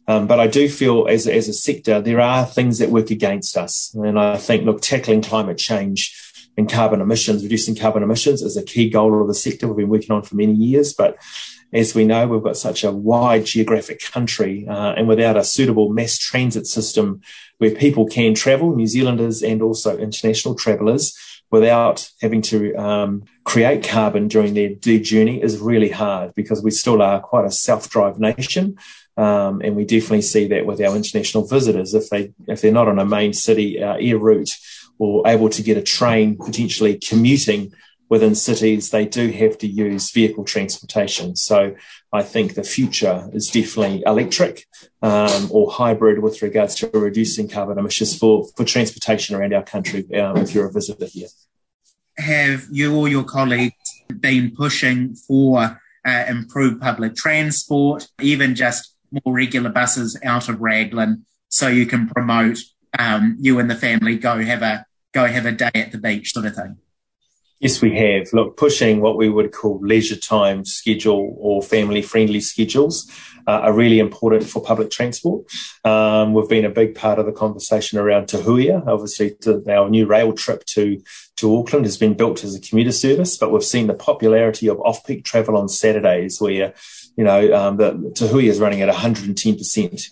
Um, 0.08 0.26
but 0.26 0.40
I 0.40 0.48
do 0.48 0.68
feel 0.68 1.08
as, 1.08 1.28
as 1.28 1.48
a 1.48 1.54
sector, 1.54 2.02
there 2.02 2.20
are 2.20 2.46
things 2.46 2.80
that 2.80 2.90
work 2.90 3.12
against 3.12 3.56
us. 3.56 3.94
And 3.94 4.20
I 4.20 4.38
think, 4.38 4.66
look, 4.66 4.82
tackling 4.82 5.22
climate 5.22 5.60
change 5.60 6.31
and 6.58 6.70
carbon 6.70 7.02
emissions, 7.02 7.44
reducing 7.44 7.76
carbon 7.76 8.04
emissions 8.04 8.42
is 8.42 8.58
a 8.58 8.64
key 8.64 8.90
goal 8.90 9.22
of 9.22 9.28
the 9.28 9.34
sector 9.34 9.68
we've 9.68 9.78
been 9.78 9.90
working 9.90 10.12
on 10.12 10.24
for 10.24 10.36
many 10.36 10.54
years. 10.54 10.94
But 10.94 11.18
as 11.74 11.96
we 11.96 12.04
know, 12.04 12.28
we've 12.28 12.44
got 12.44 12.58
such 12.58 12.84
a 12.84 12.92
wide 12.92 13.46
geographic 13.46 14.02
country, 14.02 14.68
uh, 14.68 14.94
and 14.94 15.08
without 15.08 15.38
a 15.38 15.44
suitable 15.44 15.90
mass 15.90 16.18
transit 16.18 16.68
system 16.68 17.22
where 17.60 17.72
people 17.72 18.06
can 18.06 18.34
travel, 18.34 18.76
New 18.76 18.88
Zealanders 18.88 19.42
and 19.42 19.62
also 19.62 19.98
international 19.98 20.56
travellers, 20.56 21.18
without 21.50 22.10
having 22.22 22.42
to 22.42 22.74
um, 22.76 23.24
create 23.44 23.84
carbon 23.84 24.28
during 24.28 24.54
their, 24.54 25.00
journey 25.00 25.42
is 25.42 25.60
really 25.60 25.90
hard 25.90 26.34
because 26.34 26.64
we 26.64 26.72
still 26.72 27.02
are 27.02 27.20
quite 27.20 27.46
a 27.46 27.52
self-drive 27.52 28.20
nation. 28.20 28.78
Um, 29.18 29.62
and 29.62 29.76
we 29.76 29.84
definitely 29.84 30.22
see 30.22 30.48
that 30.48 30.66
with 30.66 30.82
our 30.82 30.96
international 30.96 31.46
visitors. 31.46 31.94
If 31.94 32.10
they 32.10 32.34
if 32.48 32.62
they're 32.62 32.72
not 32.72 32.88
on 32.88 32.98
a 32.98 33.06
main 33.06 33.34
city 33.34 33.84
uh, 33.84 33.98
air 34.00 34.18
route 34.18 34.58
or 35.02 35.28
able 35.28 35.50
to 35.50 35.64
get 35.64 35.78
a 35.78 35.82
train, 35.82 36.38
potentially 36.38 36.96
commuting 36.96 37.74
within 38.08 38.36
cities, 38.36 38.92
they 38.92 39.04
do 39.04 39.32
have 39.32 39.58
to 39.58 39.66
use 39.66 40.12
vehicle 40.12 40.44
transportation. 40.44 41.36
So 41.36 41.74
I 42.14 42.22
think 42.22 42.54
the 42.54 42.64
future 42.64 43.28
is 43.34 43.48
definitely 43.48 44.04
electric 44.06 44.68
um, 45.02 45.50
or 45.50 45.72
hybrid 45.72 46.20
with 46.20 46.44
regards 46.44 46.76
to 46.76 46.90
reducing 46.94 47.48
carbon 47.48 47.80
emissions 47.80 48.16
for, 48.16 48.46
for 48.56 48.64
transportation 48.64 49.36
around 49.36 49.56
our 49.56 49.64
country 49.64 50.06
um, 50.20 50.38
if 50.38 50.54
you're 50.54 50.68
a 50.68 50.72
visitor 50.72 51.08
here. 51.08 51.30
Have 52.20 52.68
you 52.72 52.96
or 52.96 53.08
your 53.08 53.24
colleagues 53.24 54.04
been 54.20 54.54
pushing 54.56 55.16
for 55.16 55.82
uh, 56.06 56.26
improved 56.28 56.80
public 56.80 57.16
transport, 57.16 58.08
even 58.22 58.54
just 58.54 58.96
more 59.12 59.34
regular 59.34 59.72
buses 59.72 60.20
out 60.24 60.48
of 60.48 60.62
Raglan 60.62 61.26
so 61.50 61.70
you 61.70 61.88
can 61.88 62.08
promote 62.08 62.60
um, 63.00 63.38
you 63.40 63.58
and 63.58 63.68
the 63.68 63.76
family 63.76 64.18
go 64.18 64.40
have 64.40 64.62
a 64.62 64.86
go 65.14 65.26
have 65.26 65.46
a 65.46 65.52
day 65.52 65.72
at 65.74 65.92
the 65.92 65.98
beach 65.98 66.34
sort 66.34 66.46
of 66.46 66.56
thing? 66.56 66.78
Yes, 67.62 67.80
we 67.80 67.96
have. 67.96 68.34
Look, 68.34 68.58
pushing 68.58 69.02
what 69.02 69.18
we 69.18 69.30
would 69.30 69.52
call 69.52 69.80
leisure 69.84 70.16
time 70.16 70.66
schedule 70.66 71.38
or 71.38 71.62
family 71.62 72.02
friendly 72.02 72.42
schedules 72.42 73.08
uh, 73.48 73.52
are 73.52 73.74
really 73.74 74.00
important 74.00 74.46
for 74.46 74.64
public 74.64 74.90
transport. 74.90 75.46
Um, 75.86 76.34
we've 76.34 76.50
been 76.50 76.66
a 76.66 76.72
big 76.72 76.96
part 76.96 77.20
of 77.20 77.28
the 77.28 77.32
conversation 77.32 78.00
around 78.00 78.30
Te 78.30 78.38
Huia. 78.38 78.88
Obviously, 78.88 79.36
our 79.70 79.92
new 79.92 80.08
rail 80.08 80.34
trip 80.34 80.66
to, 80.70 81.00
to 81.38 81.56
Auckland 81.56 81.86
has 81.86 81.98
been 81.98 82.16
built 82.16 82.44
as 82.44 82.56
a 82.56 82.60
commuter 82.60 82.92
service, 82.92 83.38
but 83.38 83.52
we've 83.52 83.64
seen 83.64 83.86
the 83.86 83.94
popularity 83.94 84.68
of 84.68 84.80
off 84.80 85.06
peak 85.06 85.24
travel 85.24 85.56
on 85.56 85.70
Saturdays 85.70 86.42
where, 86.42 86.74
you 87.16 87.24
know, 87.24 87.54
um, 87.54 87.78
the 87.78 88.12
Te 88.16 88.48
is 88.48 88.60
running 88.60 88.82
at 88.82 88.92
110% 88.92 90.04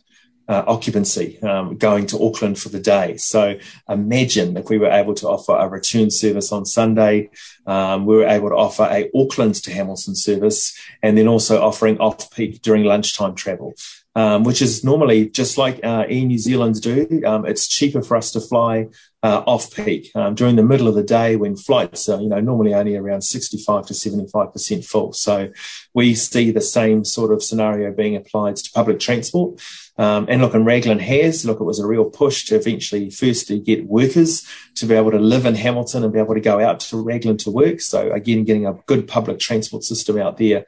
uh, 0.49 0.63
occupancy 0.65 1.39
um, 1.43 1.77
going 1.77 2.07
to 2.07 2.21
Auckland 2.21 2.59
for 2.59 2.69
the 2.69 2.79
day. 2.79 3.15
So 3.17 3.57
imagine 3.87 4.57
if 4.57 4.67
we 4.69 4.79
were 4.79 4.89
able 4.89 5.13
to 5.15 5.27
offer 5.27 5.55
a 5.55 5.69
return 5.69 6.09
service 6.09 6.51
on 6.51 6.65
Sunday, 6.65 7.29
um, 7.69 8.05
we 8.05 8.15
were 8.15 8.25
able 8.25 8.49
to 8.49 8.55
offer 8.55 8.83
a 8.89 9.09
Auckland 9.15 9.55
to 9.55 9.71
Hamilton 9.71 10.15
service, 10.15 10.77
and 11.03 11.17
then 11.17 11.27
also 11.27 11.61
offering 11.61 11.99
off 11.99 12.31
peak 12.31 12.61
during 12.61 12.83
lunchtime 12.83 13.35
travel. 13.35 13.73
Um, 14.15 14.43
which 14.43 14.61
is 14.61 14.83
normally 14.83 15.29
just 15.29 15.57
like 15.57 15.79
uh, 15.81 16.03
Air 16.09 16.25
New 16.25 16.39
Zealand 16.39 16.81
do. 16.81 17.21
Um, 17.25 17.45
it's 17.45 17.67
cheaper 17.67 18.01
for 18.01 18.17
us 18.17 18.31
to 18.31 18.41
fly 18.41 18.87
uh, 19.21 19.43
off 19.45 19.73
peak 19.73 20.11
um, 20.15 20.33
during 20.33 20.55
the 20.55 20.63
middle 20.63 20.87
of 20.87 20.95
the 20.95 21.03
day 21.03 21.35
when 21.35 21.55
flights 21.55 22.09
are, 22.09 22.19
you 22.21 22.27
know, 22.27 22.39
normally 22.39 22.73
only 22.73 22.95
around 22.95 23.21
65 23.21 23.85
to 23.85 23.93
75% 23.93 24.85
full. 24.85 25.13
So 25.13 25.51
we 25.93 26.15
see 26.15 26.51
the 26.51 26.61
same 26.61 27.03
sort 27.05 27.31
of 27.31 27.43
scenario 27.43 27.91
being 27.91 28.15
applied 28.15 28.57
to 28.57 28.71
public 28.71 28.99
transport. 28.99 29.61
Um, 29.97 30.27
and 30.29 30.41
look, 30.41 30.53
and 30.53 30.65
Raglan 30.65 30.99
has, 30.99 31.45
look, 31.45 31.59
it 31.59 31.65
was 31.65 31.79
a 31.79 31.87
real 31.87 32.09
push 32.09 32.45
to 32.45 32.55
eventually 32.55 33.09
firstly 33.09 33.59
get 33.59 33.85
workers 33.85 34.47
to 34.75 34.85
be 34.85 34.95
able 34.95 35.11
to 35.11 35.19
live 35.19 35.45
in 35.45 35.55
Hamilton 35.55 36.05
and 36.05 36.13
be 36.13 36.19
able 36.19 36.35
to 36.35 36.41
go 36.41 36.61
out 36.61 36.79
to 36.81 37.01
Raglan 37.01 37.37
to 37.39 37.51
work. 37.63 37.77
So 37.81 37.99
again, 38.19 38.43
getting 38.43 38.65
a 38.65 38.77
good 38.91 39.03
public 39.15 39.37
transport 39.39 39.83
system 39.83 40.15
out 40.17 40.37
there 40.37 40.61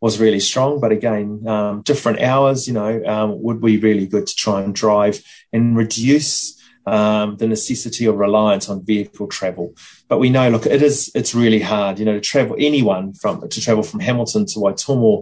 was 0.00 0.20
really 0.24 0.40
strong. 0.40 0.80
But 0.80 0.92
again, 0.92 1.46
um, 1.54 1.82
different 1.82 2.20
hours, 2.20 2.58
you 2.68 2.74
know, 2.74 2.92
um, 3.04 3.42
would 3.44 3.60
be 3.60 3.78
really 3.78 4.06
good 4.06 4.26
to 4.26 4.34
try 4.34 4.58
and 4.62 4.74
drive 4.74 5.16
and 5.52 5.76
reduce 5.76 6.58
um, 6.86 7.36
the 7.36 7.46
necessity 7.46 8.06
or 8.08 8.16
reliance 8.16 8.68
on 8.68 8.84
vehicle 8.84 9.28
travel. 9.28 9.74
But 10.08 10.18
we 10.18 10.30
know, 10.30 10.48
look, 10.48 10.66
it 10.66 10.82
is 10.82 11.10
it's 11.14 11.34
really 11.34 11.60
hard, 11.60 11.98
you 11.98 12.04
know, 12.04 12.14
to 12.14 12.20
travel 12.20 12.56
anyone 12.58 13.12
from 13.12 13.34
to 13.48 13.60
travel 13.60 13.82
from 13.82 14.00
Hamilton 14.00 14.46
to 14.46 14.58
Waitomo 14.60 15.12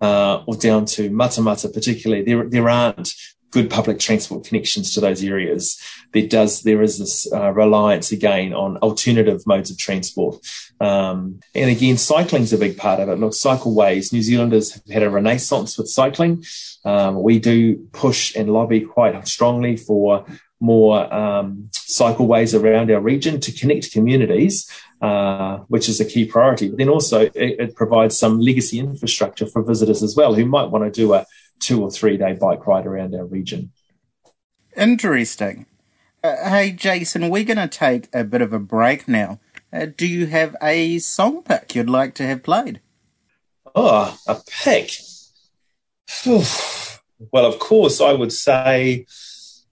uh, 0.00 0.42
or 0.46 0.56
down 0.56 0.84
to 0.96 1.10
Matamata, 1.10 1.72
particularly. 1.72 2.22
There 2.22 2.48
there 2.48 2.68
aren't 2.68 3.14
good 3.50 3.70
public 3.70 3.98
transport 3.98 4.44
connections 4.44 4.92
to 4.94 5.00
those 5.00 5.22
areas. 5.22 5.80
There 6.12 6.26
does 6.26 6.62
there 6.62 6.82
is 6.82 6.98
this 6.98 7.32
uh, 7.32 7.52
reliance 7.52 8.12
again 8.12 8.52
on 8.52 8.76
alternative 8.78 9.46
modes 9.46 9.70
of 9.70 9.78
transport, 9.78 10.36
um, 10.80 11.40
and 11.54 11.70
again 11.70 11.96
cycling 11.96 12.42
is 12.42 12.52
a 12.52 12.58
big 12.58 12.76
part 12.76 13.00
of 13.00 13.08
it. 13.08 13.18
Look, 13.18 13.32
cycleways. 13.32 14.12
New 14.12 14.22
Zealanders 14.22 14.72
have 14.72 14.82
had 14.90 15.02
a 15.02 15.10
renaissance 15.10 15.78
with 15.78 15.88
cycling. 15.88 16.44
Um, 16.84 17.22
we 17.22 17.38
do 17.38 17.88
push 17.92 18.34
and 18.36 18.52
lobby 18.52 18.80
quite 18.80 19.26
strongly 19.26 19.76
for 19.76 20.26
more 20.60 21.12
um, 21.12 21.68
cycleways 21.72 22.58
around 22.58 22.90
our 22.90 23.00
region 23.00 23.40
to 23.40 23.52
connect 23.52 23.92
communities, 23.92 24.70
uh, 25.02 25.58
which 25.68 25.88
is 25.88 26.00
a 26.00 26.04
key 26.04 26.24
priority. 26.24 26.68
But 26.68 26.78
then 26.78 26.88
also 26.88 27.22
it, 27.22 27.34
it, 27.34 27.76
provides 27.76 28.18
some 28.18 28.40
legacy 28.40 28.78
infrastructure 28.78 29.46
for 29.46 29.62
visitors 29.62 30.02
as 30.02 30.16
well 30.16 30.34
who 30.34 30.46
might 30.46 30.70
want 30.70 30.84
to 30.84 30.90
do 30.90 31.12
a 31.12 31.26
two 31.60 31.82
or 31.82 31.90
three 31.90 32.16
day 32.16 32.32
bike 32.34 32.66
ride 32.66 32.86
around 32.86 33.14
our 33.14 33.24
region. 33.24 33.72
Interesting. 34.76 35.66
Uh, 36.22 36.48
hey, 36.48 36.72
Jason, 36.72 37.28
we're 37.28 37.44
going 37.44 37.56
to 37.56 37.68
take 37.68 38.08
a 38.12 38.24
bit 38.24 38.42
of 38.42 38.52
a 38.52 38.58
break 38.58 39.06
now. 39.06 39.40
Uh, 39.72 39.86
do 39.86 40.06
you 40.06 40.26
have 40.26 40.56
a 40.62 40.98
song 40.98 41.42
pick 41.42 41.74
you'd 41.74 41.90
like 41.90 42.14
to 42.14 42.26
have 42.26 42.42
played? 42.42 42.80
Oh, 43.74 44.16
a 44.26 44.36
pick. 44.62 44.90
well, 46.26 47.46
of 47.46 47.58
course, 47.58 48.00
I 48.00 48.12
would 48.12 48.32
say 48.32 49.06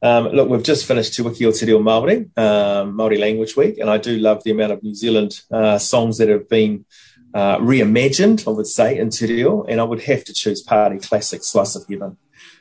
um, 0.05 0.29
look, 0.29 0.51
we've 0.51 0.63
just 0.63 0.85
finished 0.85 1.15
Te 1.15 1.23
Wiki 1.23 1.47
o 1.47 1.51
Te 1.51 1.65
Reo 1.65 1.79
Māori, 1.79 2.29
um, 2.39 2.93
Māori 2.93 3.19
Language 3.19 3.57
Week, 3.57 3.79
and 3.79 3.89
I 3.89 3.97
do 3.97 4.19
love 4.19 4.45
the 4.45 4.51
amount 4.51 4.73
of 4.73 4.83
New 4.83 4.95
Zealand 4.95 5.41
uh, 5.51 5.79
songs 5.79 6.19
that 6.19 6.29
have 6.29 6.47
been 6.47 6.85
uh, 7.35 7.59
reimagined, 7.59 8.47
I 8.47 8.51
would 8.51 8.67
say, 8.67 8.97
in 8.97 9.11
Te 9.11 9.27
Reo, 9.27 9.65
and 9.65 9.81
I 9.81 9.85
would 9.85 10.03
have 10.05 10.25
to 10.25 10.33
choose 10.33 10.63
Party 10.63 10.99
Classic 10.99 11.43
Slice 11.43 11.75
of 11.77 11.85
Heaven 11.89 12.17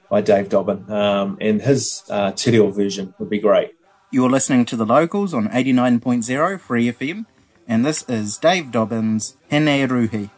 by 0.10 0.22
Dave 0.22 0.50
Dobbyn. 0.50 0.90
um, 0.90 1.38
and 1.40 1.62
his 1.62 2.04
uh, 2.10 2.32
Te 2.32 2.52
Reo 2.52 2.72
version 2.72 3.14
would 3.20 3.30
be 3.30 3.40
great. 3.40 3.76
You're 4.12 4.30
listening 4.30 4.66
to 4.66 4.76
The 4.76 4.86
Locals 4.86 5.34
on 5.34 5.48
89.0 5.50 6.60
Free 6.60 6.92
FM, 6.92 7.26
and 7.68 7.86
this 7.86 8.04
is 8.10 8.38
Dave 8.38 8.66
Dobbyn's 8.66 9.38
Hene 9.50 9.88
Ruhi. 9.88 10.30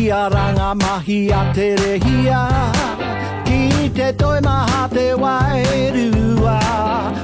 Ia 0.00 0.28
ranga, 0.32 0.74
mahi 0.74 1.18
a 1.30 1.42
te 1.54 1.68
rehia 1.76 2.40
Ki 3.46 3.88
te 3.96 4.12
toi 4.20 4.40
maha 4.40 4.88
te 4.94 5.06
wairua. 5.22 6.58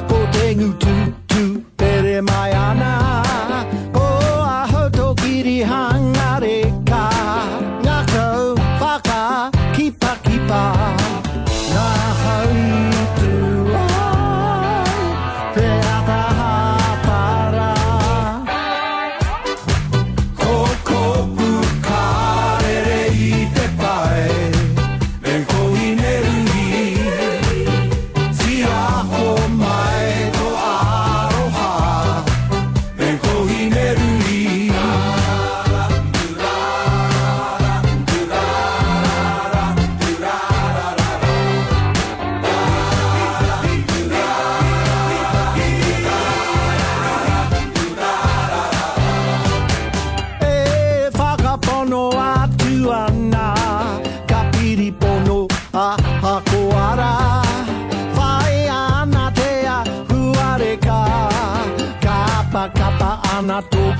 Ko 0.08 0.18
te 0.34 0.46
ngutu 0.58 0.96
tu 1.26 1.44
pere 1.76 2.20
mai 2.28 2.52
ana 2.52 3.25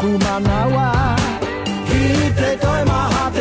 ana 0.07 0.19
tōku 0.19 0.19
manawa 0.19 1.17
Ki 1.87 2.31
te 2.37 2.57
toi 2.61 2.85
maha 2.85 3.36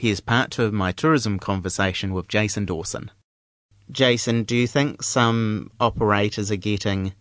Here's 0.00 0.20
part 0.20 0.52
two 0.52 0.62
of 0.62 0.72
my 0.72 0.92
tourism 0.92 1.40
conversation 1.40 2.14
with 2.14 2.28
Jason 2.28 2.64
Dawson. 2.64 3.10
Jason, 3.90 4.44
do 4.44 4.54
you 4.54 4.68
think 4.68 5.02
some 5.02 5.72
operators 5.80 6.52
are 6.52 6.56
getting 6.56 7.14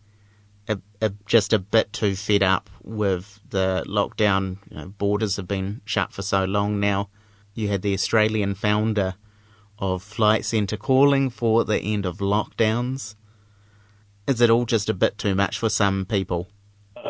a, 0.68 0.78
a, 1.02 1.12
just 1.26 1.54
a 1.54 1.58
bit 1.58 1.92
too 1.92 2.16
fed 2.16 2.44
up 2.44 2.70
with 2.84 3.40
the 3.50 3.84
lockdown? 3.88 4.60
You 4.70 4.78
know, 4.78 4.88
borders 4.90 5.38
have 5.38 5.48
been 5.48 5.82
shut 5.86 6.14
for 6.14 6.22
so 6.22 6.46
long 6.46 6.80
now. 6.80 7.10
You 7.56 7.68
had 7.70 7.82
the 7.82 7.96
Australian 7.96 8.54
founder 8.54 9.16
of 9.80 10.04
Flight 10.04 10.46
Centre 10.46 10.78
calling 10.78 11.32
for 11.32 11.66
the 11.66 11.80
end 11.80 12.06
of 12.06 12.20
lockdowns. 12.20 13.16
Is 14.28 14.40
it 14.40 14.52
all 14.52 14.66
just 14.66 14.88
a 14.88 14.94
bit 14.94 15.18
too 15.18 15.34
much 15.34 15.58
for 15.58 15.70
some 15.70 16.06
people? 16.06 16.48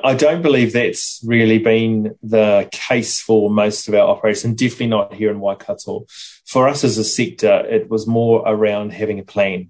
I 0.04 0.14
don't 0.16 0.42
believe 0.42 0.74
that's 0.74 1.22
really 1.26 1.60
been 1.60 2.16
the 2.24 2.70
case 2.72 3.22
for 3.22 3.50
most 3.50 3.88
of 3.88 3.94
our 3.94 4.08
operators, 4.08 4.46
and 4.46 4.58
definitely 4.58 4.88
not 4.88 5.14
here 5.14 5.32
in 5.32 5.40
Waikato. 5.40 6.06
For 6.46 6.68
us 6.68 6.84
as 6.84 6.98
a 6.98 7.04
sector, 7.04 7.66
it 7.70 7.90
was 7.90 8.08
more 8.08 8.44
around 8.46 8.92
having 8.92 9.20
a 9.20 9.24
plan. 9.24 9.70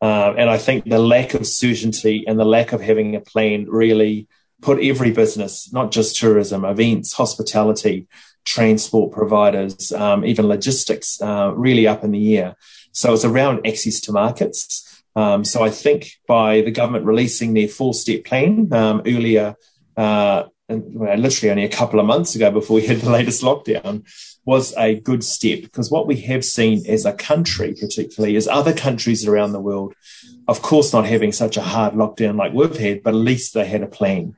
Uh, 0.00 0.34
and 0.36 0.48
I 0.48 0.56
think 0.56 0.84
the 0.84 0.98
lack 0.98 1.34
of 1.34 1.46
certainty 1.46 2.24
and 2.26 2.38
the 2.38 2.44
lack 2.44 2.72
of 2.72 2.80
having 2.80 3.16
a 3.16 3.20
plan 3.20 3.66
really 3.68 4.28
put 4.62 4.82
every 4.82 5.10
business, 5.10 5.72
not 5.72 5.90
just 5.90 6.16
tourism, 6.16 6.64
events, 6.64 7.12
hospitality, 7.12 8.06
transport 8.44 9.12
providers, 9.12 9.92
um, 9.92 10.24
even 10.24 10.46
logistics, 10.46 11.20
uh, 11.20 11.52
really 11.54 11.86
up 11.86 12.04
in 12.04 12.12
the 12.12 12.38
air. 12.38 12.56
So 12.92 13.12
it's 13.12 13.24
around 13.24 13.66
access 13.66 14.00
to 14.02 14.12
markets. 14.12 15.02
Um, 15.16 15.44
so 15.44 15.62
I 15.62 15.70
think 15.70 16.12
by 16.26 16.60
the 16.60 16.70
government 16.70 17.04
releasing 17.04 17.54
their 17.54 17.68
four-step 17.68 18.24
plan 18.24 18.72
um, 18.72 19.02
earlier, 19.06 19.56
uh, 19.96 20.44
and, 20.68 20.84
well, 20.94 21.16
literally 21.16 21.50
only 21.50 21.64
a 21.64 21.68
couple 21.68 21.98
of 21.98 22.06
months 22.06 22.34
ago 22.36 22.50
before 22.50 22.76
we 22.76 22.86
had 22.86 22.98
the 22.98 23.10
latest 23.10 23.42
lockdown, 23.42 24.04
was 24.44 24.74
a 24.78 25.00
good 25.00 25.22
step 25.22 25.62
because 25.62 25.90
what 25.90 26.06
we 26.06 26.16
have 26.22 26.44
seen 26.44 26.82
as 26.86 27.04
a 27.04 27.12
country, 27.12 27.74
particularly, 27.78 28.36
is 28.36 28.48
other 28.48 28.72
countries 28.72 29.26
around 29.26 29.52
the 29.52 29.60
world, 29.60 29.94
of 30.48 30.62
course, 30.62 30.92
not 30.92 31.06
having 31.06 31.32
such 31.32 31.56
a 31.56 31.62
hard 31.62 31.94
lockdown 31.94 32.36
like 32.36 32.52
we've 32.52 32.76
had, 32.76 33.02
but 33.02 33.14
at 33.14 33.20
least 33.20 33.52
they 33.52 33.66
had 33.66 33.82
a 33.82 33.86
plan. 33.86 34.36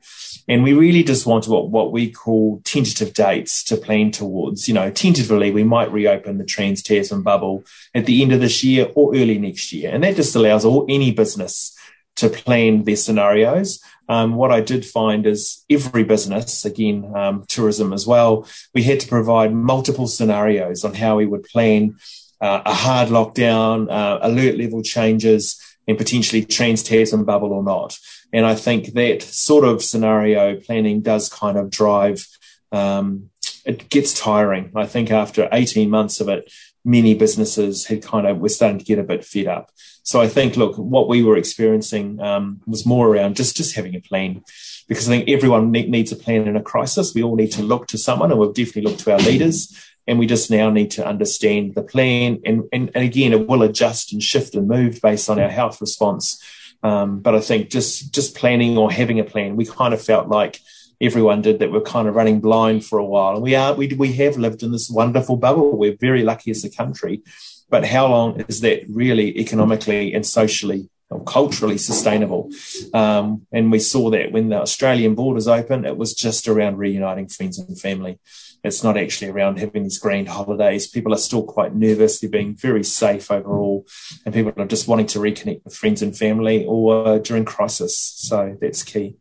And 0.48 0.62
we 0.62 0.72
really 0.72 1.04
just 1.04 1.26
want 1.26 1.46
what, 1.46 1.70
what 1.70 1.92
we 1.92 2.10
call 2.10 2.60
tentative 2.64 3.14
dates 3.14 3.62
to 3.64 3.76
plan 3.76 4.10
towards. 4.10 4.68
You 4.68 4.74
know, 4.74 4.90
tentatively, 4.90 5.50
we 5.50 5.64
might 5.64 5.92
reopen 5.92 6.38
the 6.38 6.44
Trans 6.44 6.82
Tasman 6.82 7.22
bubble 7.22 7.64
at 7.94 8.06
the 8.06 8.22
end 8.22 8.32
of 8.32 8.40
this 8.40 8.64
year 8.64 8.88
or 8.94 9.14
early 9.14 9.38
next 9.38 9.72
year. 9.72 9.90
And 9.92 10.02
that 10.04 10.16
just 10.16 10.34
allows 10.34 10.64
all 10.64 10.84
any 10.88 11.12
business 11.12 11.76
to 12.16 12.28
plan 12.28 12.84
their 12.84 12.96
scenarios. 12.96 13.82
Um, 14.08 14.34
what 14.34 14.52
I 14.52 14.60
did 14.60 14.84
find 14.84 15.26
is 15.26 15.64
every 15.70 16.04
business, 16.04 16.64
again, 16.64 17.10
um, 17.14 17.44
tourism 17.48 17.92
as 17.92 18.06
well, 18.06 18.46
we 18.74 18.82
had 18.82 19.00
to 19.00 19.08
provide 19.08 19.54
multiple 19.54 20.06
scenarios 20.06 20.84
on 20.84 20.94
how 20.94 21.16
we 21.16 21.26
would 21.26 21.44
plan 21.44 21.96
uh, 22.40 22.62
a 22.66 22.74
hard 22.74 23.08
lockdown, 23.08 23.90
uh, 23.90 24.18
alert 24.20 24.58
level 24.58 24.82
changes, 24.82 25.58
and 25.88 25.96
potentially 25.96 26.44
trans 26.44 26.82
Tasman 26.82 27.24
bubble 27.24 27.52
or 27.52 27.62
not. 27.62 27.98
And 28.32 28.46
I 28.46 28.54
think 28.54 28.94
that 28.94 29.22
sort 29.22 29.64
of 29.64 29.82
scenario 29.82 30.56
planning 30.56 31.02
does 31.02 31.28
kind 31.28 31.58
of 31.58 31.70
drive, 31.70 32.26
um, 32.70 33.30
it 33.64 33.88
gets 33.88 34.18
tiring. 34.18 34.72
I 34.74 34.86
think 34.86 35.10
after 35.10 35.48
18 35.52 35.90
months 35.90 36.20
of 36.20 36.28
it, 36.28 36.50
many 36.84 37.14
businesses 37.14 37.86
had 37.86 38.02
kind 38.02 38.26
of 38.26 38.38
were 38.38 38.48
starting 38.48 38.78
to 38.78 38.84
get 38.84 38.98
a 38.98 39.04
bit 39.04 39.24
fed 39.24 39.46
up. 39.46 39.70
So 40.02 40.20
I 40.20 40.26
think, 40.26 40.56
look, 40.56 40.76
what 40.76 41.08
we 41.08 41.22
were 41.22 41.36
experiencing 41.36 42.20
um, 42.20 42.60
was 42.66 42.84
more 42.84 43.08
around 43.08 43.36
just 43.36 43.56
just 43.56 43.76
having 43.76 43.94
a 43.94 44.00
plan, 44.00 44.42
because 44.88 45.08
I 45.08 45.12
think 45.12 45.28
everyone 45.28 45.70
ne- 45.70 45.88
needs 45.88 46.10
a 46.10 46.16
plan 46.16 46.48
in 46.48 46.56
a 46.56 46.62
crisis. 46.62 47.14
We 47.14 47.22
all 47.22 47.36
need 47.36 47.52
to 47.52 47.62
look 47.62 47.86
to 47.88 47.98
someone, 47.98 48.32
and 48.32 48.40
we've 48.40 48.52
definitely 48.52 48.82
looked 48.82 49.00
to 49.00 49.12
our 49.12 49.20
leaders, 49.20 49.72
and 50.08 50.18
we 50.18 50.26
just 50.26 50.50
now 50.50 50.70
need 50.70 50.90
to 50.92 51.06
understand 51.06 51.76
the 51.76 51.84
plan. 51.84 52.40
And 52.44 52.64
and, 52.72 52.90
and 52.94 53.04
again, 53.04 53.32
it 53.32 53.46
will 53.46 53.62
adjust 53.62 54.12
and 54.12 54.20
shift 54.20 54.56
and 54.56 54.66
move 54.66 55.00
based 55.00 55.30
on 55.30 55.38
our 55.38 55.50
health 55.50 55.80
response. 55.80 56.42
Um, 56.82 57.20
but 57.20 57.34
I 57.34 57.40
think 57.40 57.70
just 57.70 58.12
just 58.12 58.36
planning 58.36 58.76
or 58.76 58.90
having 58.90 59.20
a 59.20 59.24
plan, 59.24 59.56
we 59.56 59.66
kind 59.66 59.94
of 59.94 60.02
felt 60.02 60.28
like 60.28 60.60
everyone 61.00 61.42
did 61.42 61.58
that 61.58 61.72
we're 61.72 61.80
kind 61.80 62.08
of 62.08 62.14
running 62.14 62.40
blind 62.40 62.84
for 62.84 62.98
a 62.98 63.04
while. 63.04 63.34
And 63.34 63.42
we 63.42 63.54
are, 63.56 63.74
we, 63.74 63.88
we 63.88 64.12
have 64.14 64.36
lived 64.36 64.62
in 64.62 64.70
this 64.70 64.88
wonderful 64.88 65.36
bubble. 65.36 65.76
We're 65.76 65.96
very 65.96 66.22
lucky 66.22 66.52
as 66.52 66.64
a 66.64 66.70
country. 66.70 67.22
But 67.68 67.84
how 67.84 68.06
long 68.06 68.44
is 68.48 68.60
that 68.60 68.84
really 68.88 69.36
economically 69.38 70.14
and 70.14 70.24
socially 70.24 70.88
or 71.12 71.22
culturally 71.24 71.78
sustainable? 71.78 72.50
Um, 72.94 73.46
and 73.52 73.70
we 73.70 73.78
saw 73.78 74.10
that 74.10 74.32
when 74.32 74.48
the 74.48 74.60
Australian 74.60 75.14
borders 75.14 75.48
opened, 75.48 75.86
it 75.86 75.96
was 75.96 76.14
just 76.14 76.48
around 76.48 76.78
reuniting 76.78 77.28
friends 77.28 77.58
and 77.58 77.78
family. 77.78 78.18
It's 78.64 78.84
not 78.84 78.96
actually 78.96 79.30
around 79.30 79.58
having 79.58 79.82
these 79.82 79.98
grand 79.98 80.28
holidays. 80.28 80.86
People 80.86 81.12
are 81.12 81.18
still 81.18 81.42
quite 81.44 81.74
nervous. 81.74 82.20
They're 82.20 82.30
being 82.30 82.54
very 82.54 82.84
safe 82.84 83.30
overall, 83.30 83.86
and 84.24 84.34
people 84.34 84.52
are 84.56 84.66
just 84.66 84.88
wanting 84.88 85.06
to 85.06 85.18
reconnect 85.18 85.64
with 85.64 85.74
friends 85.74 86.00
and 86.00 86.16
family 86.16 86.64
or 86.64 87.06
uh, 87.06 87.18
during 87.18 87.44
crisis. 87.44 87.98
So 87.98 88.56
that's 88.60 88.82
key 88.82 89.16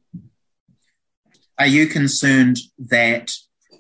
are 1.62 1.68
you 1.68 1.86
concerned 1.86 2.58
that 2.80 3.30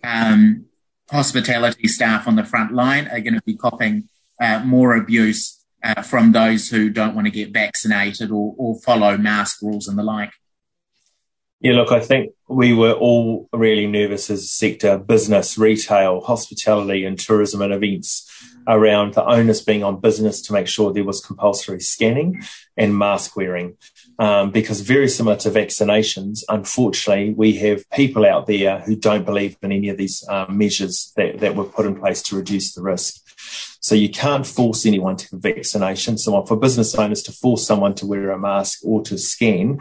um, 0.04 0.66
hospitality 1.10 1.88
staff 1.88 2.28
on 2.28 2.36
the 2.36 2.44
front 2.44 2.72
line 2.72 3.08
are 3.08 3.20
going 3.22 3.34
to 3.34 3.42
be 3.44 3.58
copping 3.58 4.08
uh, 4.40 4.60
more 4.64 4.96
abuse 4.96 5.61
uh, 5.84 6.02
from 6.02 6.32
those 6.32 6.70
who 6.70 6.90
don't 6.90 7.16
want 7.16 7.28
to 7.28 7.32
get 7.32 7.54
vaccinated 7.54 8.32
or, 8.32 8.54
or 8.58 8.80
follow 8.80 9.18
mask 9.18 9.62
rules 9.62 9.88
and 9.88 9.98
the 9.98 10.04
like? 10.04 10.32
Yeah, 11.62 11.74
look, 11.74 11.92
I 11.92 12.00
think 12.00 12.34
we 12.50 12.74
were 12.74 12.94
all 12.94 13.48
really 13.54 13.86
nervous 13.86 14.32
as 14.32 14.44
a 14.44 14.48
sector, 14.48 14.98
business, 14.98 15.60
retail, 15.60 16.22
hospitality, 16.22 17.06
and 17.06 17.20
tourism 17.20 17.62
and 17.62 17.72
events 17.72 18.28
around 18.68 19.14
the 19.14 19.24
onus 19.24 19.62
being 19.62 19.84
on 19.84 20.00
business 20.00 20.42
to 20.42 20.54
make 20.54 20.68
sure 20.68 20.92
there 20.92 21.04
was 21.04 21.24
compulsory 21.24 21.80
scanning 21.80 22.42
and 22.78 22.98
mask 22.98 23.36
wearing. 23.36 23.78
Um, 24.18 24.50
because 24.50 24.82
very 24.82 25.08
similar 25.08 25.36
to 25.38 25.52
vaccinations, 25.52 26.44
unfortunately, 26.50 27.34
we 27.36 27.54
have 27.58 27.88
people 27.92 28.26
out 28.26 28.48
there 28.48 28.80
who 28.80 28.96
don't 28.96 29.26
believe 29.26 29.56
in 29.62 29.72
any 29.72 29.90
of 29.90 29.98
these 29.98 30.28
um, 30.30 30.58
measures 30.58 31.14
that, 31.16 31.40
that 31.40 31.56
were 31.56 31.66
put 31.66 31.86
in 31.86 32.00
place 32.00 32.24
to 32.24 32.36
reduce 32.36 32.74
the 32.74 32.82
risk. 32.82 33.22
So 33.82 33.96
you 33.96 34.10
can't 34.10 34.46
force 34.46 34.86
anyone 34.86 35.18
to 35.18 35.38
vaccination. 35.38 36.18
So 36.18 36.46
for 36.46 36.56
business 36.56 36.94
owners 36.96 37.24
to 37.24 37.32
force 37.32 37.66
someone 37.66 37.96
to 37.96 38.06
wear 38.06 38.30
a 38.30 38.40
mask 38.40 38.80
or 38.86 39.02
to 39.04 39.18
scan 39.18 39.80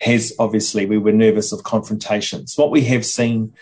has 0.00 0.34
obviously, 0.38 0.86
we 0.86 0.98
were 0.98 1.12
nervous 1.12 1.52
of 1.52 1.62
confrontations. 1.62 2.54
What 2.56 2.70
we 2.70 2.84
have 2.84 3.04
seen 3.04 3.52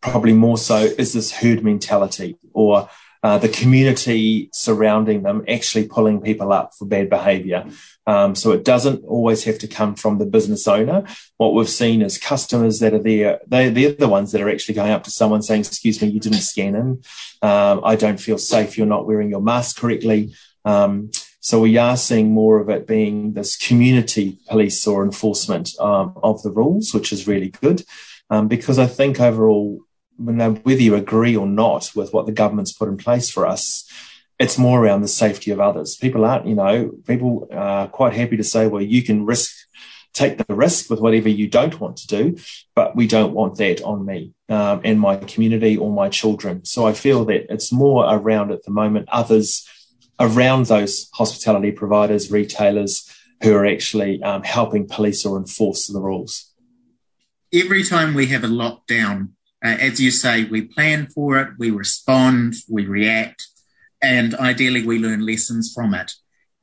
probably 0.00 0.32
more 0.32 0.56
so 0.56 0.78
is 0.78 1.12
this 1.12 1.32
herd 1.32 1.62
mentality 1.64 2.38
or 2.52 2.88
uh, 3.22 3.38
the 3.38 3.48
community 3.48 4.48
surrounding 4.52 5.22
them 5.22 5.44
actually 5.48 5.86
pulling 5.86 6.20
people 6.20 6.52
up 6.52 6.72
for 6.74 6.86
bad 6.86 7.10
behavior. 7.10 7.66
Um, 8.06 8.34
so 8.34 8.52
it 8.52 8.64
doesn't 8.64 9.04
always 9.04 9.44
have 9.44 9.58
to 9.58 9.68
come 9.68 9.94
from 9.94 10.18
the 10.18 10.26
business 10.26 10.66
owner. 10.66 11.04
What 11.36 11.54
we've 11.54 11.68
seen 11.68 12.02
is 12.02 12.18
customers 12.18 12.78
that 12.80 12.94
are 12.94 13.02
there, 13.02 13.40
they, 13.46 13.68
they're 13.68 13.92
the 13.92 14.08
ones 14.08 14.32
that 14.32 14.40
are 14.40 14.50
actually 14.50 14.74
going 14.74 14.90
up 14.90 15.04
to 15.04 15.10
someone 15.10 15.42
saying, 15.42 15.60
excuse 15.60 16.00
me, 16.00 16.08
you 16.08 16.20
didn't 16.20 16.40
scan 16.40 16.74
in. 16.74 17.02
Um, 17.42 17.82
I 17.84 17.96
don't 17.96 18.20
feel 18.20 18.38
safe. 18.38 18.76
You're 18.76 18.86
not 18.86 19.06
wearing 19.06 19.30
your 19.30 19.42
mask 19.42 19.78
correctly. 19.78 20.34
Um, 20.64 21.10
so 21.40 21.60
we 21.60 21.76
are 21.78 21.96
seeing 21.96 22.32
more 22.32 22.58
of 22.58 22.68
it 22.68 22.86
being 22.86 23.32
this 23.32 23.56
community 23.56 24.38
police 24.48 24.86
or 24.86 25.04
enforcement 25.04 25.70
um, 25.78 26.14
of 26.22 26.42
the 26.42 26.50
rules, 26.50 26.92
which 26.92 27.12
is 27.12 27.26
really 27.26 27.48
good. 27.48 27.82
Um, 28.28 28.46
because 28.46 28.78
I 28.78 28.86
think 28.86 29.20
overall, 29.20 29.80
whether 30.20 30.82
you 30.82 30.94
agree 30.94 31.36
or 31.36 31.46
not 31.46 31.90
with 31.94 32.12
what 32.12 32.26
the 32.26 32.32
government's 32.32 32.72
put 32.72 32.88
in 32.88 32.96
place 32.96 33.30
for 33.30 33.46
us, 33.46 33.90
it's 34.38 34.58
more 34.58 34.82
around 34.82 35.02
the 35.02 35.08
safety 35.08 35.50
of 35.50 35.60
others. 35.60 35.96
People 35.96 36.24
aren't, 36.24 36.46
you 36.46 36.54
know, 36.54 36.90
people 37.06 37.48
are 37.52 37.88
quite 37.88 38.14
happy 38.14 38.36
to 38.36 38.44
say, 38.44 38.66
well, 38.66 38.82
you 38.82 39.02
can 39.02 39.26
risk, 39.26 39.54
take 40.14 40.38
the 40.38 40.54
risk 40.54 40.88
with 40.88 41.00
whatever 41.00 41.28
you 41.28 41.46
don't 41.46 41.78
want 41.78 41.98
to 41.98 42.06
do, 42.06 42.36
but 42.74 42.96
we 42.96 43.06
don't 43.06 43.34
want 43.34 43.56
that 43.58 43.82
on 43.82 44.04
me 44.04 44.32
um, 44.48 44.80
and 44.84 44.98
my 44.98 45.16
community 45.16 45.76
or 45.76 45.92
my 45.92 46.08
children. 46.08 46.64
So 46.64 46.86
I 46.86 46.92
feel 46.92 47.24
that 47.26 47.52
it's 47.52 47.72
more 47.72 48.06
around 48.08 48.50
at 48.50 48.64
the 48.64 48.70
moment 48.70 49.08
others 49.10 49.68
around 50.18 50.66
those 50.66 51.08
hospitality 51.14 51.72
providers, 51.72 52.30
retailers 52.30 53.10
who 53.42 53.54
are 53.54 53.66
actually 53.66 54.22
um, 54.22 54.42
helping 54.42 54.86
police 54.86 55.24
or 55.24 55.38
enforce 55.38 55.86
the 55.86 56.00
rules. 56.00 56.52
Every 57.52 57.82
time 57.82 58.14
we 58.14 58.26
have 58.26 58.44
a 58.44 58.48
lockdown, 58.48 59.30
uh, 59.64 59.76
as 59.80 60.00
you 60.00 60.10
say, 60.10 60.44
we 60.44 60.62
plan 60.62 61.06
for 61.06 61.38
it, 61.38 61.50
we 61.58 61.70
respond, 61.70 62.54
we 62.68 62.86
react, 62.86 63.46
and 64.02 64.34
ideally 64.34 64.84
we 64.86 64.98
learn 64.98 65.26
lessons 65.26 65.72
from 65.74 65.94
it. 65.94 66.12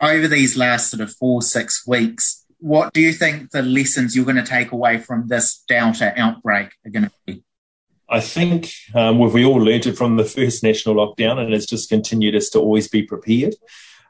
Over 0.01 0.27
these 0.27 0.57
last 0.57 0.89
sort 0.89 1.01
of 1.01 1.13
four, 1.13 1.41
six 1.41 1.85
weeks, 1.87 2.45
what 2.59 2.93
do 2.93 3.01
you 3.01 3.13
think 3.13 3.51
the 3.51 3.61
lessons 3.61 4.15
you're 4.15 4.25
going 4.25 4.37
to 4.37 4.43
take 4.43 4.71
away 4.71 4.97
from 4.97 5.27
this 5.27 5.63
Delta 5.67 6.13
outbreak 6.19 6.71
are 6.85 6.91
going 6.91 7.05
to 7.05 7.11
be? 7.25 7.43
I 8.09 8.19
think 8.19 8.71
um, 8.95 9.19
we 9.19 9.45
all 9.45 9.61
learned 9.61 9.85
it 9.85 9.97
from 9.97 10.15
the 10.15 10.23
first 10.23 10.63
national 10.63 10.95
lockdown, 10.95 11.39
and 11.39 11.53
it's 11.53 11.65
just 11.65 11.89
continued 11.89 12.35
us 12.35 12.49
to 12.51 12.59
always 12.59 12.87
be 12.87 13.03
prepared. 13.03 13.55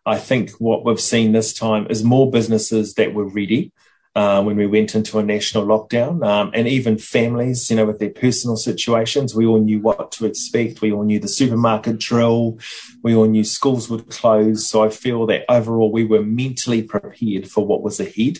I 0.06 0.18
think 0.18 0.52
what 0.52 0.86
we've 0.86 1.02
seen 1.02 1.34
this 1.34 1.54
time 1.54 1.88
is 1.90 2.04
more 2.04 2.32
businesses 2.32 2.94
that 2.94 3.14
were 3.14 3.28
ready 3.28 3.74
uh, 4.18 4.42
when 4.42 4.58
we 4.58 4.66
went 4.66 4.96
into 4.96 5.20
a 5.20 5.24
national 5.24 5.64
lockdown, 5.64 6.26
um, 6.26 6.50
and 6.56 6.68
even 6.68 6.98
families, 6.98 7.70
you 7.70 7.76
know, 7.76 7.86
with 7.86 8.00
their 8.00 8.10
personal 8.10 8.58
situations. 8.58 9.36
We 9.36 9.46
all 9.46 9.60
knew 9.60 9.80
what 9.80 10.12
to 10.14 10.26
expect. 10.26 10.82
We 10.82 10.92
all 10.92 11.04
knew 11.04 11.20
the 11.20 11.28
supermarket 11.28 12.00
drill. 12.00 12.58
We 13.04 13.14
all 13.14 13.28
knew 13.28 13.44
schools 13.44 13.92
would 13.92 14.10
close. 14.10 14.68
So 14.68 14.84
I 14.84 14.90
feel 14.90 15.28
that 15.28 15.46
overall 15.48 15.92
we 15.92 16.04
were 16.04 16.24
mentally 16.24 16.82
prepared 16.82 17.48
for 17.48 17.64
what 17.64 17.84
was 17.84 18.00
ahead. 18.00 18.40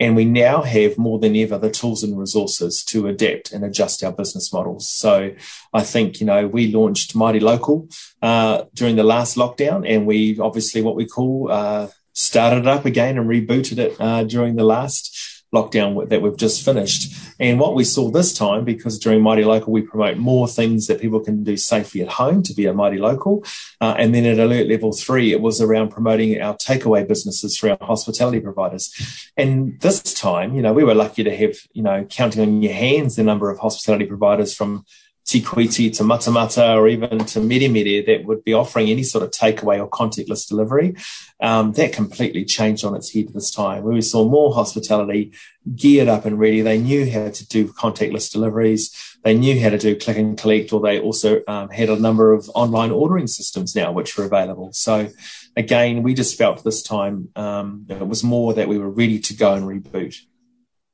And 0.00 0.16
we 0.16 0.24
now 0.24 0.62
have 0.62 0.98
more 0.98 1.20
than 1.20 1.36
ever 1.36 1.56
the 1.56 1.70
tools 1.70 2.02
and 2.02 2.18
resources 2.18 2.82
to 2.86 3.06
adapt 3.06 3.52
and 3.52 3.64
adjust 3.64 4.02
our 4.02 4.10
business 4.10 4.52
models. 4.52 4.88
So 4.88 5.30
I 5.72 5.84
think, 5.84 6.18
you 6.18 6.26
know, 6.26 6.48
we 6.48 6.72
launched 6.72 7.14
Mighty 7.14 7.38
Local 7.38 7.88
uh, 8.22 8.64
during 8.74 8.96
the 8.96 9.04
last 9.04 9.36
lockdown, 9.36 9.88
and 9.88 10.04
we 10.04 10.40
obviously 10.40 10.82
what 10.82 10.96
we 10.96 11.06
call 11.06 11.48
uh, 11.48 11.86
started 12.12 12.66
up 12.66 12.84
again 12.84 13.18
and 13.18 13.28
rebooted 13.28 13.78
it 13.78 13.96
uh, 14.00 14.24
during 14.24 14.56
the 14.56 14.64
last 14.64 15.42
lockdown 15.54 16.08
that 16.08 16.22
we've 16.22 16.36
just 16.36 16.64
finished. 16.64 17.14
And 17.38 17.60
what 17.60 17.74
we 17.74 17.84
saw 17.84 18.10
this 18.10 18.32
time, 18.32 18.64
because 18.64 18.98
during 18.98 19.20
Mighty 19.20 19.44
Local, 19.44 19.72
we 19.72 19.82
promote 19.82 20.16
more 20.16 20.48
things 20.48 20.86
that 20.86 21.00
people 21.00 21.20
can 21.20 21.44
do 21.44 21.56
safely 21.56 22.00
at 22.00 22.08
home 22.08 22.42
to 22.44 22.54
be 22.54 22.66
a 22.66 22.72
Mighty 22.72 22.98
Local. 22.98 23.44
Uh, 23.80 23.94
and 23.98 24.14
then 24.14 24.24
at 24.24 24.38
Alert 24.38 24.68
Level 24.68 24.92
3, 24.92 25.32
it 25.32 25.40
was 25.40 25.60
around 25.60 25.90
promoting 25.90 26.40
our 26.40 26.56
takeaway 26.56 27.06
businesses 27.06 27.58
through 27.58 27.70
our 27.70 27.78
hospitality 27.86 28.40
providers. 28.40 28.92
And 29.36 29.78
this 29.80 30.02
time, 30.14 30.54
you 30.54 30.62
know, 30.62 30.72
we 30.72 30.84
were 30.84 30.94
lucky 30.94 31.22
to 31.24 31.36
have, 31.36 31.56
you 31.72 31.82
know, 31.82 32.04
counting 32.04 32.42
on 32.42 32.62
your 32.62 32.72
hands 32.72 33.16
the 33.16 33.22
number 33.22 33.50
of 33.50 33.58
hospitality 33.58 34.06
providers 34.06 34.54
from 34.54 34.86
Te 35.24 35.40
Kūiti 35.40 35.96
to 35.96 36.02
Matamata 36.02 36.76
or 36.76 36.88
even 36.88 37.18
to 37.18 37.40
Meremere 37.40 38.04
that 38.06 38.24
would 38.24 38.42
be 38.44 38.54
offering 38.54 38.88
any 38.88 39.02
sort 39.02 39.22
of 39.22 39.30
takeaway 39.30 39.78
or 39.78 39.88
contactless 39.88 40.48
delivery. 40.48 40.96
Um, 41.40 41.72
that 41.72 41.92
completely 41.92 42.44
changed 42.44 42.84
on 42.84 42.96
its 42.96 43.12
head 43.12 43.28
this 43.32 43.50
time, 43.50 43.84
where 43.84 43.94
we 43.94 44.02
saw 44.02 44.28
more 44.28 44.52
hospitality 44.52 45.32
geared 45.74 46.08
up 46.08 46.24
and 46.24 46.38
ready. 46.38 46.60
They 46.60 46.78
knew 46.78 47.08
how 47.10 47.30
to 47.30 47.46
do 47.46 47.68
contactless 47.68 48.32
deliveries. 48.32 49.18
They 49.22 49.34
knew 49.34 49.60
how 49.60 49.70
to 49.70 49.78
do 49.78 49.96
click 49.96 50.18
and 50.18 50.36
collect, 50.36 50.72
or 50.72 50.80
they 50.80 50.98
also 50.98 51.42
um, 51.46 51.68
had 51.70 51.88
a 51.88 51.98
number 51.98 52.32
of 52.32 52.50
online 52.54 52.90
ordering 52.90 53.28
systems 53.28 53.76
now, 53.76 53.92
which 53.92 54.18
were 54.18 54.24
available. 54.24 54.72
So 54.72 55.08
again, 55.56 56.02
we 56.02 56.14
just 56.14 56.36
felt 56.36 56.64
this 56.64 56.82
time 56.82 57.28
um, 57.36 57.86
it 57.88 58.06
was 58.06 58.24
more 58.24 58.54
that 58.54 58.68
we 58.68 58.78
were 58.78 58.90
ready 58.90 59.20
to 59.20 59.34
go 59.34 59.54
and 59.54 59.64
reboot. 59.64 60.16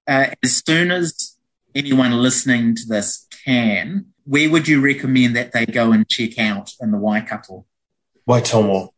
Uh, 0.07 0.31
as 0.43 0.63
soon 0.65 0.91
as 0.91 1.37
anyone 1.75 2.13
listening 2.13 2.75
to 2.75 2.83
this 2.89 3.27
can, 3.45 4.07
where 4.29 4.51
would 4.51 4.69
you 4.69 4.81
recommend 4.81 5.35
that 5.37 5.53
they 5.53 5.65
go 5.65 5.93
and 5.93 6.09
check 6.09 6.39
out 6.39 6.73
in 6.81 6.91
the 6.91 6.99
Waikato? 6.99 7.65
Waitomo. 8.29 8.91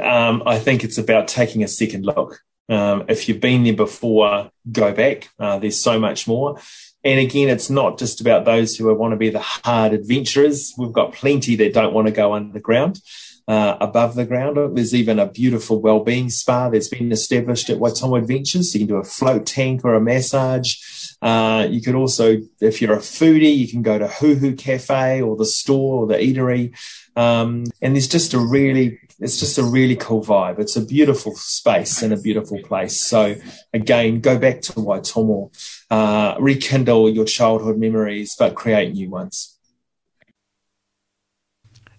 Um, 0.00 0.42
I 0.46 0.58
think 0.58 0.84
it's 0.84 0.98
about 0.98 1.26
taking 1.28 1.64
a 1.64 1.68
second 1.68 2.04
look. 2.04 2.40
Um, 2.68 3.04
if 3.08 3.28
you've 3.28 3.40
been 3.40 3.64
there 3.64 3.74
before, 3.74 4.50
go 4.70 4.92
back. 4.92 5.28
Uh, 5.38 5.58
there's 5.58 5.80
so 5.80 5.98
much 5.98 6.28
more. 6.28 6.58
And 7.02 7.20
again, 7.20 7.48
it's 7.48 7.70
not 7.70 7.98
just 7.98 8.20
about 8.20 8.44
those 8.44 8.76
who 8.76 8.92
want 8.94 9.12
to 9.12 9.16
be 9.16 9.30
the 9.30 9.40
hard 9.40 9.92
adventurers. 9.92 10.72
We've 10.78 10.92
got 10.92 11.12
plenty 11.12 11.56
that 11.56 11.72
don't 11.72 11.94
want 11.94 12.06
to 12.06 12.12
go 12.12 12.34
underground. 12.34 13.00
uh, 13.48 13.76
above 13.80 14.14
the 14.14 14.24
ground. 14.24 14.56
There's 14.76 14.94
even 14.94 15.18
a 15.18 15.26
beautiful 15.26 15.80
well-being 15.80 16.30
spa 16.30 16.68
that's 16.68 16.88
been 16.88 17.12
established 17.12 17.70
at 17.70 17.78
Waitomo 17.78 18.18
Adventures. 18.18 18.72
So 18.72 18.78
you 18.78 18.86
can 18.86 18.94
do 18.94 19.00
a 19.00 19.04
float 19.04 19.46
tank 19.46 19.84
or 19.84 19.94
a 19.94 20.00
massage. 20.00 20.76
Uh, 21.22 21.66
you 21.70 21.80
could 21.80 21.94
also, 21.94 22.36
if 22.60 22.80
you're 22.82 22.94
a 22.94 22.98
foodie, 22.98 23.56
you 23.56 23.68
can 23.68 23.82
go 23.82 23.98
to 23.98 24.06
Huhu 24.06 24.56
Cafe 24.58 25.22
or 25.22 25.36
the 25.36 25.46
store 25.46 26.02
or 26.02 26.06
the 26.06 26.16
eatery. 26.16 26.76
Um, 27.16 27.64
and 27.80 27.94
there's 27.94 28.08
just 28.08 28.34
a 28.34 28.38
really, 28.38 28.98
it's 29.18 29.40
just 29.40 29.56
a 29.58 29.62
really 29.62 29.96
cool 29.96 30.22
vibe. 30.22 30.58
It's 30.58 30.76
a 30.76 30.84
beautiful 30.84 31.34
space 31.34 32.02
and 32.02 32.12
a 32.12 32.18
beautiful 32.18 32.60
place. 32.62 33.00
So 33.00 33.36
again, 33.72 34.20
go 34.20 34.38
back 34.38 34.60
to 34.62 34.72
Waitomo, 34.74 35.50
uh, 35.90 36.36
rekindle 36.38 37.08
your 37.10 37.24
childhood 37.24 37.78
memories, 37.78 38.36
but 38.38 38.54
create 38.54 38.92
new 38.92 39.08
ones. 39.08 39.56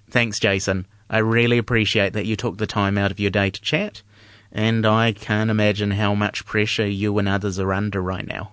Thanks, 0.09 0.39
Jason. 0.39 0.87
I 1.09 1.17
really 1.19 1.57
appreciate 1.57 2.13
that 2.13 2.25
you 2.25 2.35
took 2.35 2.57
the 2.57 2.67
time 2.67 2.97
out 2.97 3.11
of 3.11 3.19
your 3.19 3.31
day 3.31 3.49
to 3.49 3.61
chat, 3.61 4.03
and 4.51 4.85
I 4.85 5.11
can't 5.11 5.49
imagine 5.49 5.91
how 5.91 6.15
much 6.15 6.45
pressure 6.45 6.87
you 6.87 7.17
and 7.17 7.27
others 7.27 7.59
are 7.59 7.73
under 7.73 8.01
right 8.01 8.27
now. 8.27 8.51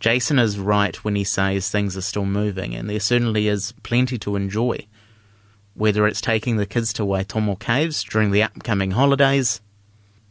Jason 0.00 0.38
is 0.38 0.58
right 0.58 0.96
when 1.04 1.14
he 1.14 1.24
says 1.24 1.68
things 1.68 1.96
are 1.96 2.00
still 2.00 2.24
moving, 2.24 2.74
and 2.74 2.88
there 2.88 2.98
certainly 2.98 3.48
is 3.48 3.74
plenty 3.82 4.18
to 4.18 4.34
enjoy. 4.34 4.86
Whether 5.74 6.06
it's 6.06 6.22
taking 6.22 6.56
the 6.56 6.66
kids 6.66 6.92
to 6.94 7.02
Waitomo 7.02 7.58
Caves 7.60 8.02
during 8.02 8.30
the 8.30 8.42
upcoming 8.42 8.92
holidays, 8.92 9.60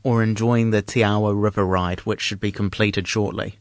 or 0.03 0.23
enjoying 0.23 0.71
the 0.71 0.81
Te 0.81 1.03
Awa 1.03 1.35
River 1.35 1.65
ride, 1.65 1.99
which 2.01 2.21
should 2.21 2.39
be 2.39 2.51
completed 2.51 3.07
shortly. 3.07 3.59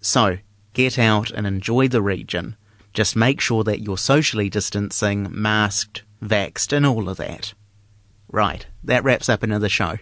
So, 0.00 0.38
get 0.72 0.98
out 0.98 1.30
and 1.30 1.46
enjoy 1.46 1.88
the 1.88 2.02
region. 2.02 2.56
Just 2.94 3.14
make 3.14 3.40
sure 3.40 3.62
that 3.64 3.80
you're 3.80 3.98
socially 3.98 4.48
distancing, 4.48 5.28
masked, 5.30 6.02
vaxed, 6.22 6.72
and 6.72 6.86
all 6.86 7.10
of 7.10 7.18
that. 7.18 7.52
Right, 8.30 8.66
that 8.82 9.04
wraps 9.04 9.28
up 9.28 9.42
another 9.42 9.68
show. 9.68 9.98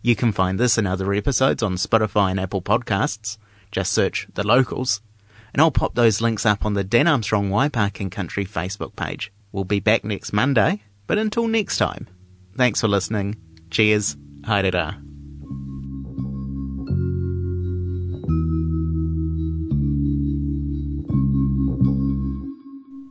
You 0.00 0.16
can 0.16 0.32
find 0.32 0.58
this 0.58 0.78
and 0.78 0.88
other 0.88 1.12
episodes 1.12 1.62
on 1.62 1.74
Spotify 1.74 2.30
and 2.30 2.40
Apple 2.40 2.62
Podcasts. 2.62 3.36
Just 3.74 3.92
search 3.92 4.28
The 4.34 4.46
Locals. 4.46 5.02
And 5.52 5.60
I'll 5.60 5.72
pop 5.72 5.94
those 5.94 6.20
links 6.20 6.46
up 6.46 6.64
on 6.64 6.74
the 6.74 6.84
Dan 6.84 7.08
Armstrong 7.08 7.50
Waiparking 7.50 8.10
Country 8.10 8.46
Facebook 8.46 8.94
page. 8.94 9.32
We'll 9.52 9.64
be 9.64 9.80
back 9.80 10.04
next 10.04 10.32
Monday, 10.32 10.82
but 11.08 11.18
until 11.18 11.48
next 11.48 11.78
time, 11.78 12.08
thanks 12.56 12.80
for 12.80 12.88
listening. 12.88 13.36
Cheers. 13.70 14.16
Haere 14.44 15.03